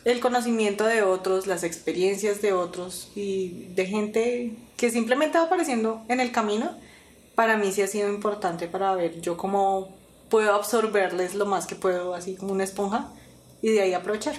[0.05, 6.03] el conocimiento de otros, las experiencias de otros y de gente que simplemente va apareciendo
[6.09, 6.77] en el camino,
[7.35, 9.95] para mí sí ha sido importante para ver yo cómo
[10.29, 13.09] puedo absorberles lo más que puedo, así como una esponja,
[13.61, 14.35] y de ahí aprovechar.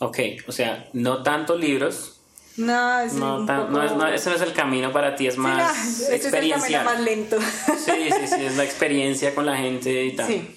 [0.00, 2.20] Ok, o sea, no tanto libros.
[2.56, 6.86] No, es no, no, ese no es el camino para ti, es más experiencial.
[6.86, 7.38] Es más lento.
[7.40, 10.26] Sí, sí, sí, es la experiencia con la gente y tal.
[10.26, 10.56] Sí.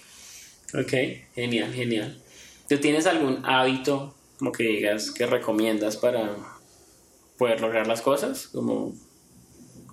[0.74, 0.94] Ok,
[1.36, 2.18] genial, genial.
[2.68, 6.36] ¿Tú tienes algún hábito, como que digas, que recomiendas para
[7.38, 8.48] poder lograr las cosas?
[8.48, 8.94] Como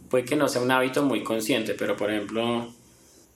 [0.09, 2.72] puede que no sea un hábito muy consciente, pero por ejemplo,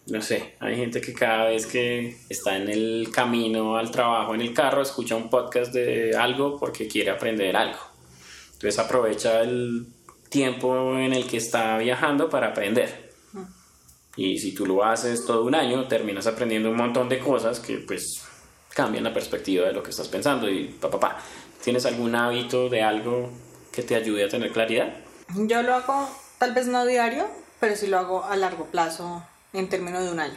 [0.07, 4.43] no sé, hay gente que cada vez que está en el camino al trabajo en
[4.43, 7.79] el carro escucha un podcast de algo porque quiere aprender algo.
[8.53, 9.87] Entonces aprovecha el
[10.29, 13.13] tiempo en el que está viajando para aprender.
[14.17, 17.79] Y si tú lo haces todo un año, terminas aprendiendo un montón de cosas que
[17.79, 18.23] pues
[18.75, 21.19] cambian la perspectiva de lo que estás pensando y papá, pa,
[21.63, 23.31] ¿tienes algún hábito de algo
[23.73, 24.95] que te ayude a tener claridad?
[25.35, 27.27] Yo lo hago tal vez no diario,
[27.59, 29.25] pero sí lo hago a largo plazo
[29.55, 30.37] en términos de un año.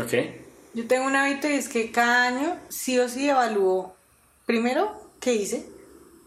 [0.00, 0.12] Ok.
[0.74, 3.94] Yo tengo un hábito y es que cada año sí o sí evalúo
[4.44, 5.66] primero qué hice,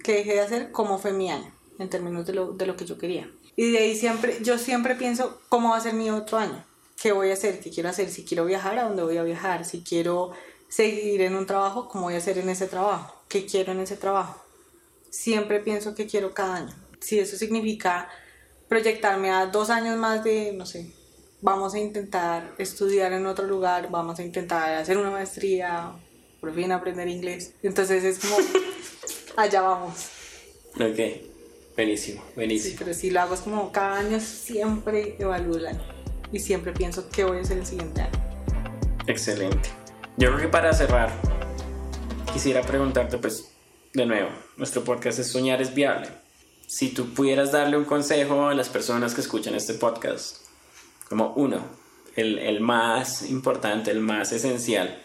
[0.03, 2.85] qué dejé de hacer, cómo fue mi año, en términos de lo, de lo que
[2.85, 3.29] yo quería.
[3.55, 6.65] Y de ahí siempre, yo siempre pienso cómo va a ser mi otro año,
[7.01, 9.65] qué voy a hacer, qué quiero hacer, si quiero viajar, a dónde voy a viajar,
[9.65, 10.31] si quiero
[10.67, 13.97] seguir en un trabajo, cómo voy a hacer en ese trabajo, qué quiero en ese
[13.97, 14.43] trabajo.
[15.09, 16.75] Siempre pienso qué quiero cada año.
[16.99, 18.09] Si eso significa
[18.67, 20.93] proyectarme a dos años más de, no sé,
[21.41, 25.93] vamos a intentar estudiar en otro lugar, vamos a intentar hacer una maestría,
[26.39, 27.53] por fin aprender inglés.
[27.63, 28.37] Entonces es como,
[29.37, 30.09] allá vamos.
[30.75, 30.99] Ok,
[31.75, 32.71] buenísimo, buenísimo.
[32.71, 35.83] Sí, pero si lo hago es como cada año siempre evalúo el año
[36.31, 38.19] y siempre pienso qué voy a hacer el siguiente año.
[39.07, 39.69] Excelente.
[40.17, 41.11] Yo creo que para cerrar,
[42.33, 43.49] quisiera preguntarte pues
[43.93, 46.09] de nuevo, nuestro podcast es Soñar es Viable.
[46.67, 50.48] Si tú pudieras darle un consejo a las personas que escuchan este podcast,
[51.09, 51.59] como uno,
[52.15, 55.01] el, más importante, el más esencial,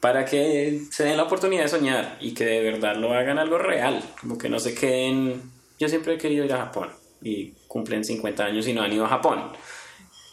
[0.00, 3.58] para que se den la oportunidad de soñar y que de verdad lo hagan algo
[3.58, 5.42] real, como que no se queden,
[5.78, 9.04] yo siempre he querido ir a Japón y cumplen 50 años y no han ido
[9.04, 9.52] a Japón.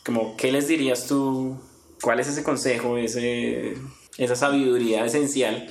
[0.05, 1.59] Como, ¿qué les dirías tú?
[2.01, 3.75] ¿Cuál es ese consejo, ese,
[4.17, 5.67] esa sabiduría esencial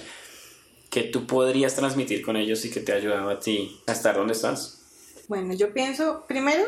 [0.90, 4.16] que tú podrías transmitir con ellos y que te ha ayudado a ti a estar
[4.16, 4.80] donde estás?
[5.28, 6.64] Bueno, yo pienso, primero,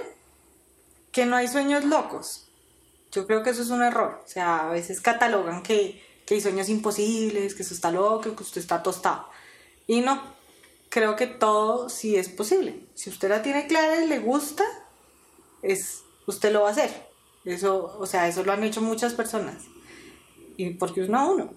[1.13, 2.46] que no hay sueños locos.
[3.17, 4.21] Yo creo que eso es un error.
[4.23, 8.43] O sea, a veces catalogan que, que hay sueños imposibles, que eso está loco, que
[8.43, 9.27] usted está tostado.
[9.87, 10.23] Y no,
[10.91, 12.79] creo que todo sí es posible.
[12.95, 14.65] Si usted la tiene clara y le gusta,
[15.63, 17.09] es, usted lo va a hacer.
[17.47, 19.63] Eso, o sea, eso lo han hecho muchas personas.
[20.59, 21.55] Y porque es no uno.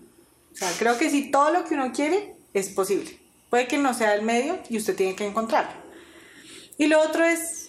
[0.54, 3.20] O sea, creo que si todo lo que uno quiere es posible.
[3.50, 5.74] Puede que no sea el medio y usted tiene que encontrarlo.
[6.78, 7.69] Y lo otro es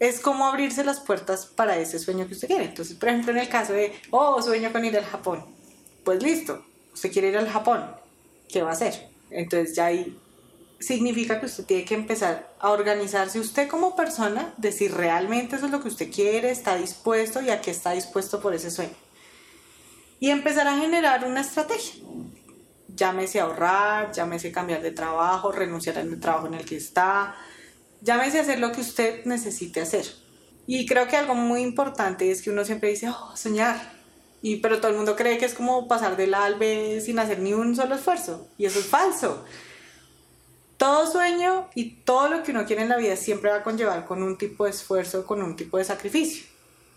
[0.00, 2.64] es como abrirse las puertas para ese sueño que usted quiere.
[2.64, 5.44] Entonces, por ejemplo, en el caso de, oh, sueño con ir al Japón.
[6.04, 7.84] Pues listo, usted quiere ir al Japón.
[8.48, 9.08] ¿Qué va a hacer?
[9.30, 10.18] Entonces ya ahí
[10.78, 15.66] significa que usted tiene que empezar a organizarse usted como persona de si realmente eso
[15.66, 18.94] es lo que usted quiere, está dispuesto y a qué está dispuesto por ese sueño.
[20.20, 22.04] Y empezar a generar una estrategia.
[22.94, 27.34] Llámese ahorrar, llámese cambiar de trabajo, renunciar al trabajo en el que está,
[28.04, 30.06] llámese a hacer lo que usted necesite hacer.
[30.66, 33.92] Y creo que algo muy importante es que uno siempre dice, oh, soñar.
[34.40, 36.48] Y, pero todo el mundo cree que es como pasar del A
[37.00, 38.46] sin hacer ni un solo esfuerzo.
[38.58, 39.44] Y eso es falso.
[40.76, 44.04] todo sueño y todo lo que uno quiere en la vida siempre va a conllevar
[44.04, 46.44] con un tipo de esfuerzo, con un tipo de sacrificio.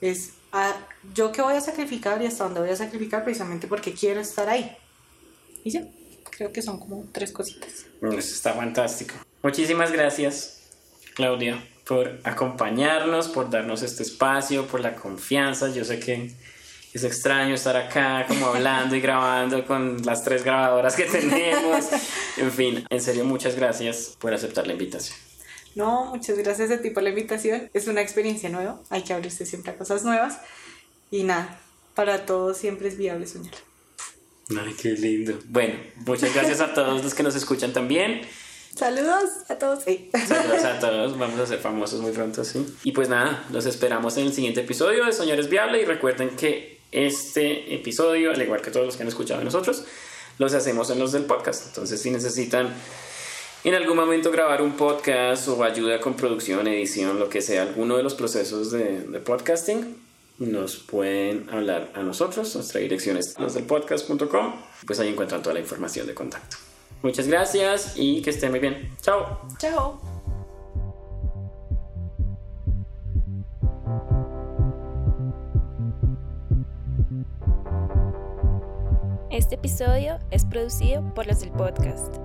[0.01, 0.73] Es a,
[1.13, 4.49] yo que voy a sacrificar y hasta dónde voy a sacrificar precisamente porque quiero estar
[4.49, 4.75] ahí.
[5.63, 5.87] Y ya,
[6.31, 7.85] creo que son como tres cositas.
[8.01, 9.15] Está fantástico.
[9.41, 10.56] Muchísimas gracias,
[11.17, 15.67] Claudia, por acompañarnos, por darnos este espacio, por la confianza.
[15.69, 16.31] Yo sé que
[16.93, 21.85] es extraño estar acá como hablando y grabando con las tres grabadoras que tenemos.
[22.37, 25.17] En fin, en serio, muchas gracias por aceptar la invitación.
[25.73, 27.67] No, muchas gracias a ti por la invitación.
[27.73, 30.39] Es una experiencia nueva, hay que abrirse siempre a cosas nuevas.
[31.09, 31.59] Y nada,
[31.95, 33.55] para todos siempre es viable soñar.
[34.51, 35.39] Ay, qué lindo.
[35.47, 38.21] Bueno, muchas gracias a todos los que nos escuchan también.
[38.77, 39.83] Saludos a todos.
[39.83, 41.17] Saludos a todos.
[41.17, 42.63] Vamos a ser famosos muy pronto, sí.
[42.83, 45.81] Y pues nada, los esperamos en el siguiente episodio de Soñar Viable.
[45.81, 49.83] Y recuerden que este episodio, al igual que todos los que han escuchado de nosotros,
[50.37, 51.65] los hacemos en los del podcast.
[51.65, 52.71] Entonces, si necesitan
[53.63, 57.97] en algún momento grabar un podcast o ayuda con producción, edición, lo que sea, alguno
[57.97, 59.97] de los procesos de, de podcasting,
[60.37, 62.53] nos pueden hablar a nosotros.
[62.53, 64.53] Nuestra dirección es losdelpodcast.com.
[64.85, 66.57] Pues ahí encuentran toda la información de contacto.
[67.03, 68.89] Muchas gracias y que estén muy bien.
[69.01, 69.39] Chao.
[69.57, 69.99] Chao.
[79.29, 82.15] Este episodio es producido por los del podcast,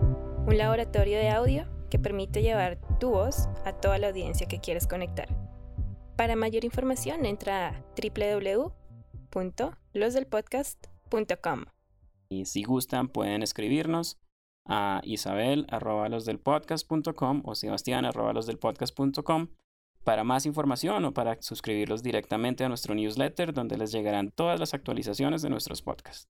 [0.46, 4.86] un laboratorio de audio que permite llevar tu voz a toda la audiencia que quieres
[4.86, 5.28] conectar.
[6.16, 7.84] Para mayor información entra a
[9.34, 11.64] www.losdelpodcast.com.
[12.30, 14.16] Y si gustan pueden escribirnos
[14.64, 19.48] a isabel.losdelpodcast.com o sebastián.losdelpodcast.com
[20.04, 24.74] para más información o para suscribirlos directamente a nuestro newsletter donde les llegarán todas las
[24.74, 26.28] actualizaciones de nuestros podcasts.